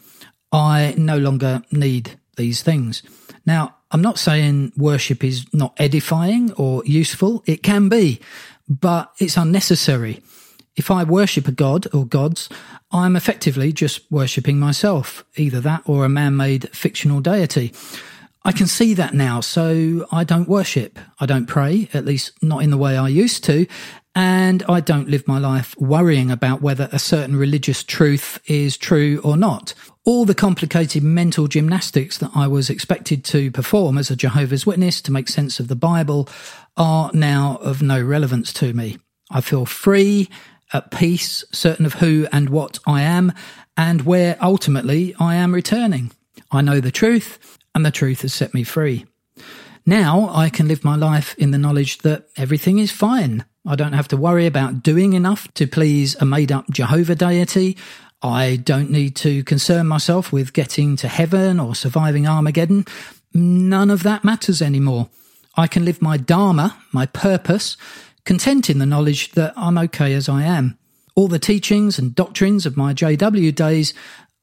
I 0.51 0.93
no 0.99 1.17
longer 1.17 1.63
need 1.71 2.11
these 2.38 2.61
things. 2.61 3.01
Now, 3.43 3.75
I'm 3.89 4.03
not 4.03 4.19
saying 4.19 4.73
worship 4.77 5.23
is 5.23 5.47
not 5.51 5.73
edifying 5.77 6.53
or 6.53 6.85
useful. 6.85 7.43
It 7.47 7.63
can 7.63 7.89
be, 7.89 8.19
but 8.69 9.11
it's 9.17 9.35
unnecessary. 9.35 10.21
If 10.75 10.91
I 10.91 11.03
worship 11.03 11.47
a 11.47 11.53
god 11.53 11.88
or 11.93 12.05
gods, 12.05 12.49
I'm 12.91 13.15
effectively 13.15 13.71
just 13.71 14.11
worshipping 14.11 14.59
myself, 14.59 15.23
either 15.38 15.61
that 15.61 15.83
or 15.85 16.03
a 16.03 16.09
man 16.09 16.35
made 16.35 16.69
fictional 16.69 17.21
deity. 17.21 17.73
I 18.43 18.51
can 18.51 18.67
see 18.67 18.93
that 18.93 19.13
now, 19.13 19.39
so 19.39 20.05
I 20.11 20.23
don't 20.23 20.49
worship. 20.49 20.99
I 21.19 21.25
don't 21.25 21.47
pray, 21.47 21.89
at 21.93 22.05
least 22.05 22.31
not 22.43 22.61
in 22.61 22.69
the 22.69 22.77
way 22.77 22.97
I 22.97 23.07
used 23.07 23.43
to, 23.45 23.65
and 24.13 24.63
I 24.69 24.81
don't 24.81 25.09
live 25.09 25.27
my 25.27 25.39
life 25.39 25.75
worrying 25.79 26.29
about 26.29 26.61
whether 26.61 26.88
a 26.91 26.99
certain 26.99 27.35
religious 27.35 27.83
truth 27.83 28.39
is 28.45 28.77
true 28.77 29.19
or 29.23 29.35
not. 29.35 29.73
All 30.05 30.25
the 30.25 30.35
complicated 30.35 31.03
mental 31.03 31.47
gymnastics 31.47 32.17
that 32.19 32.31
I 32.35 32.47
was 32.47 32.69
expected 32.69 33.25
to 33.25 33.49
perform 33.49 33.97
as 33.97 34.11
a 34.11 34.15
Jehovah's 34.15 34.65
Witness 34.65 35.01
to 35.01 35.11
make 35.11 35.27
sense 35.27 35.59
of 35.59 35.67
the 35.67 35.75
Bible 35.75 36.29
are 36.77 37.09
now 37.13 37.57
of 37.61 37.81
no 37.81 38.01
relevance 38.01 38.53
to 38.53 38.73
me. 38.73 38.97
I 39.31 39.41
feel 39.41 39.65
free 39.65 40.29
at 40.73 40.91
peace, 40.91 41.43
certain 41.51 41.86
of 41.86 41.95
who 41.95 42.28
and 42.32 42.49
what 42.49 42.80
I 42.86 43.01
am, 43.01 43.34
and 43.78 44.01
where 44.01 44.38
ultimately 44.41 45.15
I 45.19 45.36
am 45.36 45.54
returning. 45.54 46.12
I 46.51 46.62
know 46.62 46.80
the 46.80 46.91
truth, 46.91 47.58
and 47.73 47.86
the 47.86 47.91
truth 47.91 48.21
has 48.21 48.34
set 48.34 48.54
me 48.54 48.63
free. 48.63 49.06
Now 49.86 50.30
I 50.34 50.49
can 50.49 50.67
live 50.67 50.84
my 50.84 50.95
life 50.95 51.36
in 51.38 51.51
the 51.51 51.58
knowledge 51.58 51.99
that 51.99 52.28
everything 52.38 52.80
is 52.80 52.91
fine. 52.91 53.45
I 53.67 53.75
don't 53.75 53.93
have 53.93 54.08
to 54.10 54.17
worry 54.17 54.45
about 54.45 54.84
doing 54.84 55.13
enough 55.13 55.51
to 55.56 55.67
please 55.67 56.15
a 56.19 56.25
made 56.25 56.51
up 56.51 56.69
Jehovah 56.69 57.15
deity. 57.15 57.78
I 58.21 58.56
don't 58.56 58.89
need 58.89 59.15
to 59.17 59.43
concern 59.43 59.88
myself 59.88 60.32
with 60.32 60.54
getting 60.54 60.95
to 60.97 61.08
heaven 61.08 61.60
or 61.60 61.75
surviving 61.75 62.28
Armageddon. 62.28 62.86
None 63.34 63.91
of 63.91 64.04
that 64.04 64.23
matters 64.23 64.62
anymore. 64.62 65.10
I 65.58 65.67
can 65.67 65.86
live 65.86 66.01
my 66.01 66.17
Dharma, 66.17 66.78
my 66.91 67.06
purpose, 67.06 67.78
content 68.25 68.69
in 68.69 68.79
the 68.79 68.85
knowledge 68.85 69.31
that 69.31 69.53
I'm 69.55 69.77
okay 69.77 70.13
as 70.13 70.27
I 70.27 70.43
am. 70.43 70.77
All 71.15 71.27
the 71.27 71.39
teachings 71.39 71.97
and 71.97 72.13
doctrines 72.13 72.65
of 72.65 72.75
my 72.75 72.93
JW 72.93 73.55
days 73.55 73.93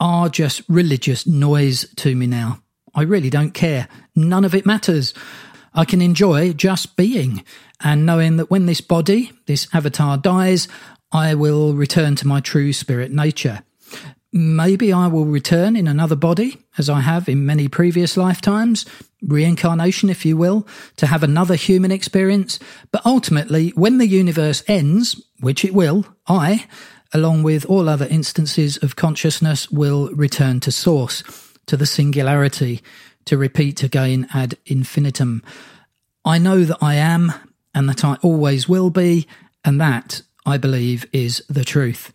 are 0.01 0.29
just 0.29 0.63
religious 0.69 1.27
noise 1.27 1.87
to 1.97 2.15
me 2.15 2.27
now. 2.27 2.63
I 2.95 3.03
really 3.03 3.31
don't 3.31 3.53
care. 3.53 3.89
None 4.17 4.45
of 4.45 4.55
it 4.55 4.67
matters. 4.67 5.15
I 5.75 5.85
can 5.85 6.03
enjoy 6.03 6.53
just 6.53 6.97
being 6.97 7.45
and 7.81 8.07
knowing 8.07 8.37
that 8.37 8.51
when 8.51 8.67
this 8.67 8.81
body, 8.81 9.33
this 9.47 9.67
avatar 9.75 10.17
dies, 10.17 10.69
I 11.11 11.35
will 11.35 11.75
return 11.75 12.17
to 12.17 12.27
my 12.27 12.41
true 12.41 12.73
spirit 12.73 13.11
nature. 13.11 13.63
Maybe 14.35 14.95
I 14.95 15.09
will 15.09 15.27
return 15.27 15.77
in 15.77 15.87
another 15.87 16.17
body, 16.17 16.57
as 16.79 16.89
I 16.89 17.01
have 17.01 17.29
in 17.29 17.45
many 17.45 17.69
previous 17.69 18.17
lifetimes, 18.17 18.87
reincarnation, 19.21 20.09
if 20.09 20.25
you 20.25 20.39
will, 20.39 20.67
to 20.97 21.07
have 21.07 21.23
another 21.23 21.55
human 21.55 21.91
experience. 21.91 22.59
But 22.93 23.05
ultimately, 23.05 23.71
when 23.71 23.99
the 23.99 24.07
universe 24.07 24.65
ends, 24.67 25.23
which 25.41 25.67
it 25.67 25.75
will, 25.75 26.07
I, 26.27 26.67
along 27.13 27.43
with 27.43 27.67
all 27.67 27.91
other 27.91 28.07
instances 28.07 28.79
of 28.79 28.97
consciousness, 28.97 29.71
will 29.71 30.09
return 30.15 30.61
to 30.61 30.73
source, 30.73 31.23
to 31.67 31.77
the 31.77 31.85
singularity, 31.85 32.81
to 33.27 33.37
repeat 33.37 33.83
again 33.83 34.27
ad 34.33 34.57
infinitum. 34.65 35.43
I 36.25 36.39
know 36.39 36.65
that 36.65 36.79
I 36.81 36.95
am, 36.95 37.35
and 37.75 37.87
that 37.87 38.03
I 38.03 38.17
always 38.23 38.67
will 38.67 38.89
be, 38.89 39.27
and 39.63 39.79
that, 39.79 40.23
I 40.47 40.57
believe, 40.57 41.05
is 41.13 41.45
the 41.51 41.65
truth. 41.65 42.15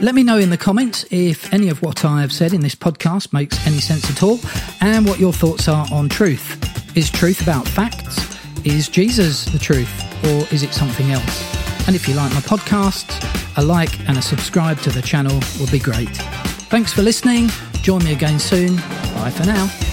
Let 0.00 0.14
me 0.14 0.22
know 0.22 0.38
in 0.38 0.48
the 0.48 0.56
comments 0.56 1.04
if 1.10 1.52
any 1.52 1.68
of 1.68 1.82
what 1.82 2.06
I 2.06 2.22
have 2.22 2.32
said 2.32 2.54
in 2.54 2.62
this 2.62 2.74
podcast 2.74 3.34
makes 3.34 3.66
any 3.66 3.80
sense 3.80 4.10
at 4.10 4.22
all 4.22 4.40
and 4.80 5.04
what 5.06 5.20
your 5.20 5.32
thoughts 5.32 5.68
are 5.68 5.86
on 5.92 6.08
truth. 6.08 6.96
Is 6.96 7.10
truth 7.10 7.42
about 7.42 7.68
facts? 7.68 8.18
Is 8.64 8.88
Jesus 8.88 9.44
the 9.44 9.58
truth 9.58 9.92
or 10.24 10.54
is 10.54 10.62
it 10.62 10.72
something 10.72 11.10
else? 11.10 11.86
And 11.86 11.94
if 11.94 12.08
you 12.08 12.14
like 12.14 12.32
my 12.32 12.40
podcasts, 12.40 13.22
a 13.58 13.62
like 13.62 14.00
and 14.08 14.16
a 14.16 14.22
subscribe 14.22 14.78
to 14.80 14.90
the 14.90 15.02
channel 15.02 15.38
would 15.60 15.70
be 15.70 15.78
great. 15.78 16.16
Thanks 16.70 16.94
for 16.94 17.02
listening. 17.02 17.50
Join 17.82 18.02
me 18.02 18.14
again 18.14 18.38
soon. 18.38 18.76
Bye 19.14 19.30
for 19.30 19.44
now. 19.44 19.89